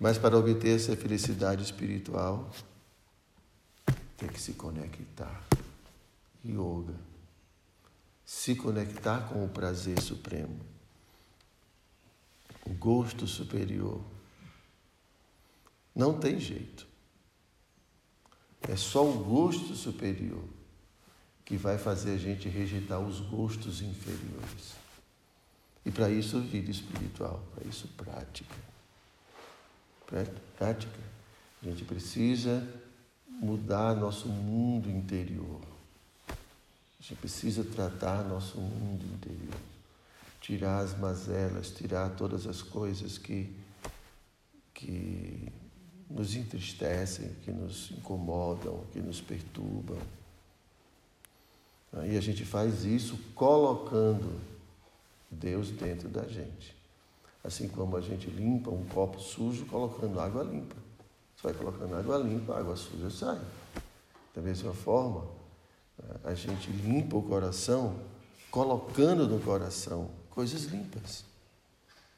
Mas 0.00 0.18
para 0.18 0.36
obter 0.36 0.76
essa 0.76 0.96
felicidade 0.96 1.62
espiritual, 1.62 2.50
tem 4.16 4.28
que 4.28 4.40
se 4.40 4.54
conectar. 4.54 5.42
Yoga 6.44 6.94
se 8.24 8.54
conectar 8.54 9.28
com 9.28 9.44
o 9.44 9.48
prazer 9.48 10.00
supremo, 10.00 10.58
o 12.64 12.70
gosto 12.70 13.26
superior. 13.26 14.00
Não 15.94 16.18
tem 16.18 16.40
jeito. 16.40 16.86
É 18.62 18.76
só 18.76 19.06
o 19.06 19.22
gosto 19.22 19.74
superior 19.74 20.42
que 21.44 21.56
vai 21.56 21.76
fazer 21.76 22.14
a 22.14 22.18
gente 22.18 22.48
rejeitar 22.48 23.00
os 23.00 23.20
gostos 23.20 23.82
inferiores. 23.82 24.74
E 25.84 25.90
para 25.90 26.08
isso, 26.08 26.40
vida 26.40 26.70
espiritual, 26.70 27.42
para 27.54 27.68
isso, 27.68 27.86
prática. 27.88 28.54
Prática. 30.56 30.98
A 31.62 31.66
gente 31.66 31.84
precisa 31.84 32.66
mudar 33.28 33.94
nosso 33.94 34.28
mundo 34.28 34.88
interior. 34.90 35.60
A 36.28 37.02
gente 37.02 37.18
precisa 37.18 37.62
tratar 37.62 38.24
nosso 38.24 38.58
mundo 38.58 39.04
interior, 39.04 39.60
tirar 40.40 40.78
as 40.78 40.96
mazelas, 40.98 41.70
tirar 41.70 42.08
todas 42.16 42.46
as 42.46 42.62
coisas 42.62 43.18
que, 43.18 43.54
que 44.72 45.52
nos 46.08 46.34
entristecem, 46.34 47.34
que 47.44 47.50
nos 47.50 47.90
incomodam, 47.90 48.84
que 48.92 49.00
nos 49.00 49.20
perturbam. 49.20 49.98
E 52.06 52.16
a 52.16 52.20
gente 52.20 52.44
faz 52.44 52.84
isso 52.84 53.16
colocando 53.34 54.40
Deus 55.30 55.70
dentro 55.70 56.08
da 56.08 56.24
gente. 56.24 56.74
Assim 57.42 57.68
como 57.68 57.96
a 57.96 58.00
gente 58.00 58.28
limpa 58.28 58.70
um 58.70 58.84
copo 58.86 59.20
sujo 59.20 59.66
colocando 59.66 60.18
água 60.18 60.42
limpa. 60.42 60.76
Você 61.36 61.42
vai 61.42 61.52
colocando 61.52 61.94
água 61.94 62.18
limpa, 62.18 62.58
água 62.58 62.74
suja 62.74 63.10
sai. 63.10 63.40
Da 64.34 64.42
mesma 64.42 64.72
forma, 64.72 65.26
a 66.24 66.34
gente 66.34 66.70
limpa 66.70 67.16
o 67.16 67.22
coração 67.22 67.96
colocando 68.50 69.28
no 69.28 69.38
coração 69.40 70.10
coisas 70.30 70.64
limpas. 70.64 71.24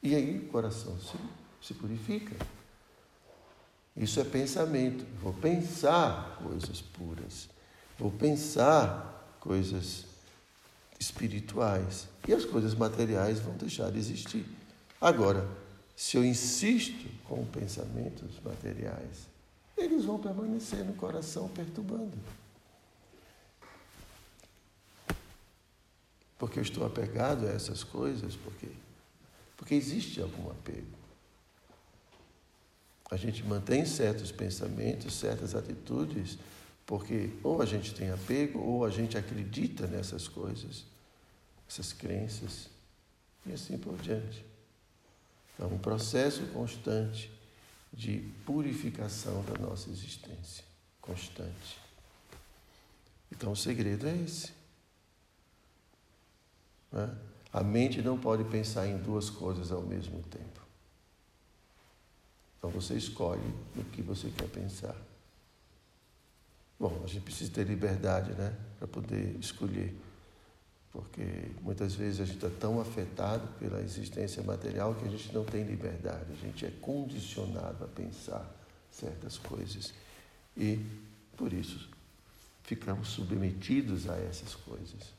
E 0.02 0.14
aí 0.14 0.38
o 0.38 0.48
coração 0.48 0.98
se, 0.98 1.18
se 1.60 1.74
purifica. 1.74 2.34
Isso 3.96 4.20
é 4.20 4.24
pensamento. 4.24 5.04
Vou 5.20 5.32
pensar 5.32 6.38
coisas 6.42 6.80
puras. 6.80 7.48
Vou 7.98 8.10
pensar 8.10 9.15
coisas 9.46 10.04
espirituais. 10.98 12.08
E 12.26 12.34
as 12.34 12.44
coisas 12.44 12.74
materiais 12.74 13.38
vão 13.38 13.54
deixar 13.56 13.90
de 13.90 13.98
existir. 13.98 14.44
Agora, 15.00 15.48
se 15.94 16.16
eu 16.16 16.24
insisto 16.24 17.08
com 17.24 17.44
pensamentos 17.46 18.40
materiais, 18.44 19.28
eles 19.76 20.04
vão 20.04 20.18
permanecer 20.18 20.84
no 20.84 20.94
coração 20.94 21.48
perturbando. 21.48 22.18
Porque 26.38 26.58
eu 26.58 26.62
estou 26.62 26.84
apegado 26.84 27.46
a 27.46 27.50
essas 27.50 27.82
coisas, 27.82 28.34
por 28.36 28.52
quê? 28.54 28.68
Porque 29.56 29.74
existe 29.74 30.20
algum 30.20 30.50
apego. 30.50 30.96
A 33.10 33.16
gente 33.16 33.42
mantém 33.44 33.86
certos 33.86 34.32
pensamentos, 34.32 35.14
certas 35.14 35.54
atitudes, 35.54 36.36
porque 36.86 37.30
ou 37.42 37.60
a 37.60 37.66
gente 37.66 37.92
tem 37.92 38.10
apego 38.10 38.60
ou 38.60 38.84
a 38.84 38.90
gente 38.90 39.18
acredita 39.18 39.88
nessas 39.88 40.28
coisas, 40.28 40.84
essas 41.68 41.92
crenças, 41.92 42.70
e 43.44 43.52
assim 43.52 43.76
por 43.76 43.96
diante. 43.98 44.44
É 45.58 45.64
um 45.64 45.78
processo 45.78 46.46
constante 46.48 47.30
de 47.92 48.18
purificação 48.44 49.42
da 49.44 49.58
nossa 49.58 49.90
existência. 49.90 50.64
Constante. 51.00 51.80
Então 53.32 53.52
o 53.52 53.56
segredo 53.56 54.06
é 54.06 54.16
esse. 54.16 54.52
Né? 56.92 57.16
A 57.52 57.62
mente 57.62 58.02
não 58.02 58.18
pode 58.18 58.44
pensar 58.44 58.86
em 58.86 58.98
duas 58.98 59.30
coisas 59.30 59.72
ao 59.72 59.82
mesmo 59.82 60.22
tempo. 60.24 60.60
Então 62.58 62.70
você 62.70 62.94
escolhe 62.94 63.54
no 63.74 63.84
que 63.84 64.02
você 64.02 64.30
quer 64.30 64.48
pensar. 64.48 64.96
Bom, 66.78 67.02
a 67.04 67.06
gente 67.06 67.22
precisa 67.22 67.50
ter 67.50 67.64
liberdade, 67.64 68.32
né? 68.32 68.54
Para 68.78 68.86
poder 68.86 69.36
escolher. 69.40 69.94
Porque 70.92 71.50
muitas 71.62 71.94
vezes 71.94 72.20
a 72.20 72.24
gente 72.24 72.36
está 72.36 72.50
tão 72.60 72.80
afetado 72.80 73.46
pela 73.58 73.80
existência 73.80 74.42
material 74.42 74.94
que 74.94 75.06
a 75.06 75.10
gente 75.10 75.32
não 75.32 75.44
tem 75.44 75.62
liberdade. 75.62 76.24
A 76.32 76.46
gente 76.46 76.64
é 76.64 76.70
condicionado 76.80 77.84
a 77.84 77.88
pensar 77.88 78.50
certas 78.90 79.38
coisas. 79.38 79.92
E, 80.56 80.80
por 81.36 81.52
isso, 81.52 81.88
ficamos 82.62 83.08
submetidos 83.08 84.08
a 84.08 84.16
essas 84.16 84.54
coisas. 84.54 85.12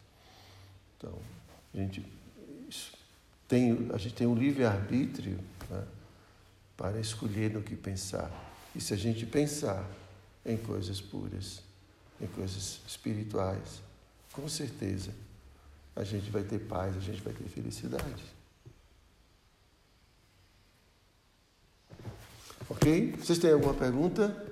Então, 0.97 1.13
a 1.73 1.77
gente 1.77 2.03
tem, 3.47 3.89
a 3.93 3.97
gente 3.97 4.15
tem 4.15 4.27
um 4.27 4.35
livre-arbítrio 4.35 5.39
né, 5.69 5.83
para 6.75 6.99
escolher 6.99 7.51
no 7.51 7.61
que 7.61 7.75
pensar. 7.75 8.31
E 8.75 8.81
se 8.81 8.93
a 8.93 8.97
gente 8.97 9.25
pensar 9.25 9.87
em 10.47 10.57
coisas 10.57 11.01
puras, 11.01 11.61
em 12.19 12.25
coisas 12.27 12.79
espirituais, 12.87 13.81
com 14.31 14.47
certeza 14.47 15.11
a 15.95 16.03
gente 16.03 16.29
vai 16.29 16.43
ter 16.43 16.59
paz, 16.59 16.95
a 16.95 16.99
gente 16.99 17.21
vai 17.21 17.33
ter 17.33 17.49
felicidade. 17.49 18.23
Ok? 22.69 23.15
Vocês 23.17 23.39
têm 23.39 23.51
alguma 23.51 23.73
pergunta? 23.73 24.45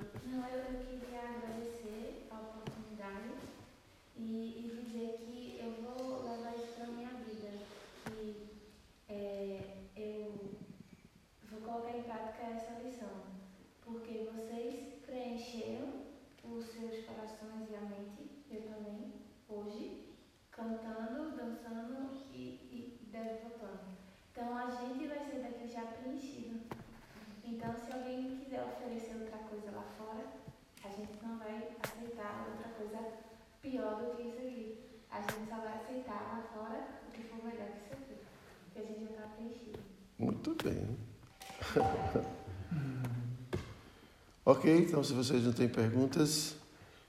Então 44.86 45.02
se 45.02 45.12
vocês 45.12 45.42
não 45.42 45.52
têm 45.52 45.68
perguntas, 45.68 46.54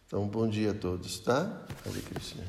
então 0.08 0.28
bom 0.28 0.48
dia 0.50 0.72
a 0.72 0.74
todos, 0.74 1.20
tá? 1.20 1.66
Hare 1.86 2.02
Krishna. 2.02 2.44